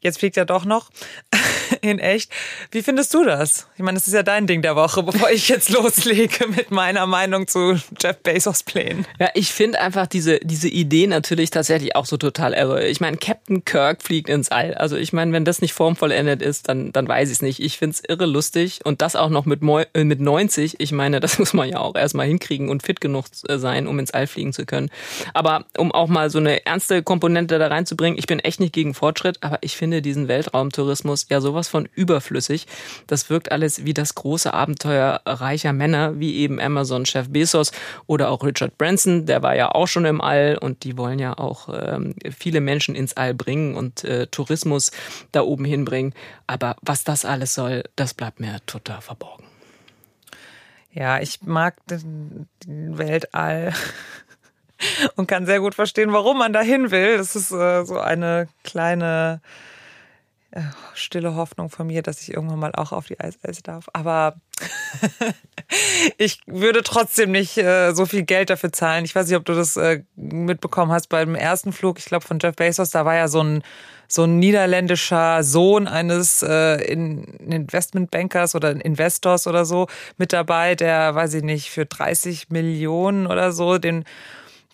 jetzt 0.00 0.18
fliegt 0.18 0.36
er 0.36 0.44
doch 0.44 0.64
noch. 0.64 0.90
in 1.80 1.98
echt. 1.98 2.30
Wie 2.70 2.82
findest 2.82 3.14
du 3.14 3.24
das? 3.24 3.66
Ich 3.76 3.82
meine, 3.82 3.96
das 3.96 4.06
ist 4.06 4.14
ja 4.14 4.22
dein 4.22 4.46
Ding 4.46 4.62
der 4.62 4.76
Woche, 4.76 5.02
bevor 5.02 5.30
ich 5.30 5.48
jetzt 5.48 5.68
loslege 5.70 6.48
mit 6.48 6.70
meiner 6.70 7.06
Meinung 7.06 7.46
zu 7.46 7.78
Jeff 8.00 8.18
Bezos 8.22 8.62
Plänen. 8.62 9.06
Ja, 9.18 9.30
ich 9.34 9.52
finde 9.52 9.80
einfach 9.80 10.06
diese, 10.06 10.38
diese 10.40 10.68
Idee 10.68 11.06
natürlich 11.06 11.50
tatsächlich 11.50 11.96
auch 11.96 12.06
so 12.06 12.16
total 12.16 12.52
irre. 12.54 12.86
Ich 12.86 13.00
meine, 13.00 13.16
Captain 13.16 13.64
Kirk 13.64 14.02
fliegt 14.02 14.28
ins 14.28 14.50
All. 14.50 14.74
Also 14.74 14.96
ich 14.96 15.12
meine, 15.12 15.32
wenn 15.32 15.44
das 15.44 15.60
nicht 15.60 15.72
formvollendet 15.72 16.42
ist, 16.42 16.68
dann, 16.68 16.92
dann 16.92 17.08
weiß 17.08 17.28
ich 17.28 17.36
es 17.36 17.42
nicht. 17.42 17.60
Ich 17.60 17.78
finde 17.78 17.94
es 17.94 18.02
irre 18.08 18.26
lustig 18.26 18.80
und 18.84 19.02
das 19.02 19.16
auch 19.16 19.30
noch 19.30 19.46
mit, 19.46 19.60
äh, 19.94 20.04
mit 20.04 20.20
90. 20.20 20.76
Ich 20.78 20.92
meine, 20.92 21.20
das 21.20 21.38
muss 21.38 21.52
man 21.52 21.68
ja 21.68 21.78
auch 21.78 21.94
erstmal 21.94 22.26
hinkriegen 22.26 22.68
und 22.68 22.82
fit 22.82 23.00
genug 23.00 23.26
äh, 23.48 23.58
sein, 23.58 23.86
um 23.86 23.98
ins 23.98 24.10
All 24.10 24.26
fliegen 24.26 24.52
zu 24.52 24.66
können. 24.66 24.90
Aber 25.34 25.64
um 25.76 25.92
auch 25.92 26.08
mal 26.08 26.30
so 26.30 26.38
eine 26.38 26.66
ernste 26.66 27.02
Komponente 27.02 27.58
da 27.58 27.68
reinzubringen, 27.68 28.18
ich 28.18 28.26
bin 28.26 28.40
echt 28.40 28.60
nicht 28.60 28.72
gegen 28.72 28.94
Fortschritt, 28.94 29.38
aber 29.42 29.58
ich 29.62 29.76
finde 29.76 29.89
diesen 29.90 30.28
Weltraumtourismus 30.28 31.26
ja 31.28 31.40
sowas 31.40 31.66
von 31.66 31.88
überflüssig. 31.94 32.66
Das 33.08 33.28
wirkt 33.28 33.50
alles 33.50 33.84
wie 33.84 33.94
das 33.94 34.14
große 34.14 34.54
Abenteuer 34.54 35.20
reicher 35.26 35.72
Männer, 35.72 36.20
wie 36.20 36.36
eben 36.36 36.60
Amazon-Chef 36.60 37.28
Bezos 37.28 37.72
oder 38.06 38.30
auch 38.30 38.44
Richard 38.44 38.78
Branson, 38.78 39.26
der 39.26 39.42
war 39.42 39.56
ja 39.56 39.72
auch 39.72 39.88
schon 39.88 40.04
im 40.04 40.20
All 40.20 40.56
und 40.58 40.84
die 40.84 40.96
wollen 40.96 41.18
ja 41.18 41.36
auch 41.36 41.68
ähm, 41.72 42.14
viele 42.36 42.60
Menschen 42.60 42.94
ins 42.94 43.16
All 43.16 43.34
bringen 43.34 43.74
und 43.74 44.04
äh, 44.04 44.28
Tourismus 44.28 44.92
da 45.32 45.42
oben 45.42 45.64
hinbringen. 45.64 46.14
Aber 46.46 46.76
was 46.82 47.04
das 47.04 47.24
alles 47.24 47.54
soll, 47.54 47.82
das 47.96 48.14
bleibt 48.14 48.40
mir 48.40 48.58
total 48.66 49.00
verborgen. 49.00 49.44
Ja, 50.92 51.20
ich 51.20 51.42
mag 51.42 51.76
den 51.86 52.48
Weltall 52.66 53.72
und 55.16 55.28
kann 55.28 55.46
sehr 55.46 55.60
gut 55.60 55.74
verstehen, 55.74 56.12
warum 56.12 56.38
man 56.38 56.52
dahin 56.52 56.90
will. 56.90 57.16
Das 57.16 57.36
ist 57.36 57.52
äh, 57.52 57.84
so 57.84 57.98
eine 57.98 58.48
kleine 58.64 59.40
stille 60.94 61.34
Hoffnung 61.34 61.70
von 61.70 61.86
mir, 61.86 62.02
dass 62.02 62.20
ich 62.22 62.34
irgendwann 62.34 62.58
mal 62.58 62.74
auch 62.74 62.92
auf 62.92 63.06
die 63.06 63.20
Eis 63.20 63.38
darf. 63.62 63.88
Aber 63.92 64.34
ich 66.18 66.40
würde 66.46 66.82
trotzdem 66.82 67.30
nicht 67.30 67.56
äh, 67.56 67.92
so 67.92 68.06
viel 68.06 68.24
Geld 68.24 68.50
dafür 68.50 68.72
zahlen. 68.72 69.04
Ich 69.04 69.14
weiß 69.14 69.28
nicht, 69.28 69.36
ob 69.36 69.44
du 69.44 69.54
das 69.54 69.76
äh, 69.76 70.02
mitbekommen 70.16 70.92
hast 70.92 71.08
beim 71.08 71.34
ersten 71.34 71.72
Flug. 71.72 71.98
Ich 71.98 72.06
glaube 72.06 72.26
von 72.26 72.38
Jeff 72.40 72.56
Bezos, 72.56 72.90
da 72.90 73.04
war 73.04 73.14
ja 73.14 73.28
so 73.28 73.42
ein 73.42 73.62
so 74.12 74.24
ein 74.24 74.40
niederländischer 74.40 75.44
Sohn 75.44 75.86
eines 75.86 76.42
äh, 76.42 76.82
Investmentbankers 76.82 78.56
oder 78.56 78.72
Investors 78.84 79.46
oder 79.46 79.64
so 79.64 79.86
mit 80.16 80.32
dabei, 80.32 80.74
der, 80.74 81.14
weiß 81.14 81.34
ich 81.34 81.44
nicht, 81.44 81.70
für 81.70 81.86
30 81.86 82.50
Millionen 82.50 83.28
oder 83.28 83.52
so 83.52 83.78
den 83.78 84.04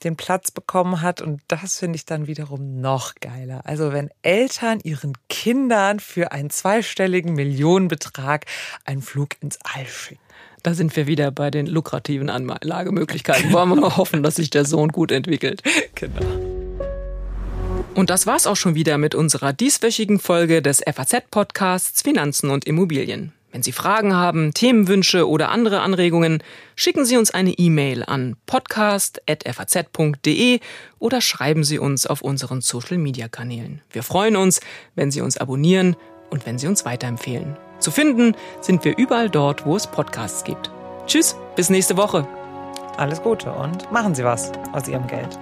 den 0.04 0.16
Platz 0.16 0.50
bekommen 0.50 1.02
hat. 1.02 1.20
Und 1.20 1.40
das 1.48 1.78
finde 1.78 1.96
ich 1.96 2.04
dann 2.04 2.26
wiederum 2.26 2.80
noch 2.80 3.14
geiler. 3.16 3.62
Also 3.64 3.92
wenn 3.92 4.10
Eltern 4.22 4.80
ihren 4.82 5.14
Kindern 5.28 6.00
für 6.00 6.32
einen 6.32 6.50
zweistelligen 6.50 7.34
Millionenbetrag 7.34 8.46
einen 8.84 9.02
Flug 9.02 9.30
ins 9.40 9.58
All 9.62 9.86
schicken. 9.86 10.20
Da 10.62 10.74
sind 10.74 10.96
wir 10.96 11.06
wieder 11.06 11.30
bei 11.30 11.50
den 11.50 11.66
lukrativen 11.66 12.28
Anlagemöglichkeiten. 12.28 13.52
Wollen 13.52 13.68
wir 13.68 13.76
mal 13.76 13.96
hoffen, 13.96 14.22
dass 14.22 14.36
sich 14.36 14.50
der 14.50 14.64
Sohn 14.64 14.88
gut 14.88 15.12
entwickelt. 15.12 15.62
Genau. 15.94 16.56
Und 17.94 18.10
das 18.10 18.26
war's 18.26 18.46
auch 18.46 18.56
schon 18.56 18.74
wieder 18.74 18.98
mit 18.98 19.14
unserer 19.14 19.52
dieswöchigen 19.52 20.18
Folge 20.18 20.60
des 20.60 20.82
FAZ-Podcasts 20.84 22.02
Finanzen 22.02 22.50
und 22.50 22.66
Immobilien. 22.66 23.32
Wenn 23.56 23.62
Sie 23.62 23.72
Fragen 23.72 24.14
haben, 24.14 24.52
Themenwünsche 24.52 25.26
oder 25.26 25.48
andere 25.48 25.80
Anregungen, 25.80 26.42
schicken 26.74 27.06
Sie 27.06 27.16
uns 27.16 27.30
eine 27.30 27.52
E-Mail 27.52 28.04
an 28.04 28.36
podcast.faz.de 28.44 30.60
oder 30.98 31.22
schreiben 31.22 31.64
Sie 31.64 31.78
uns 31.78 32.06
auf 32.06 32.20
unseren 32.20 32.60
Social-Media-Kanälen. 32.60 33.80
Wir 33.90 34.02
freuen 34.02 34.36
uns, 34.36 34.60
wenn 34.94 35.10
Sie 35.10 35.22
uns 35.22 35.38
abonnieren 35.38 35.96
und 36.28 36.44
wenn 36.44 36.58
Sie 36.58 36.66
uns 36.66 36.84
weiterempfehlen. 36.84 37.56
Zu 37.78 37.90
finden 37.90 38.36
sind 38.60 38.84
wir 38.84 38.98
überall 38.98 39.30
dort, 39.30 39.64
wo 39.64 39.74
es 39.74 39.86
Podcasts 39.86 40.44
gibt. 40.44 40.70
Tschüss, 41.06 41.34
bis 41.56 41.70
nächste 41.70 41.96
Woche. 41.96 42.28
alles 42.98 43.22
Gute 43.22 43.50
und 43.50 43.90
machen 43.90 44.14
Sie 44.14 44.24
was 44.24 44.52
aus 44.74 44.86
Ihrem 44.86 45.06
Geld. 45.06 45.38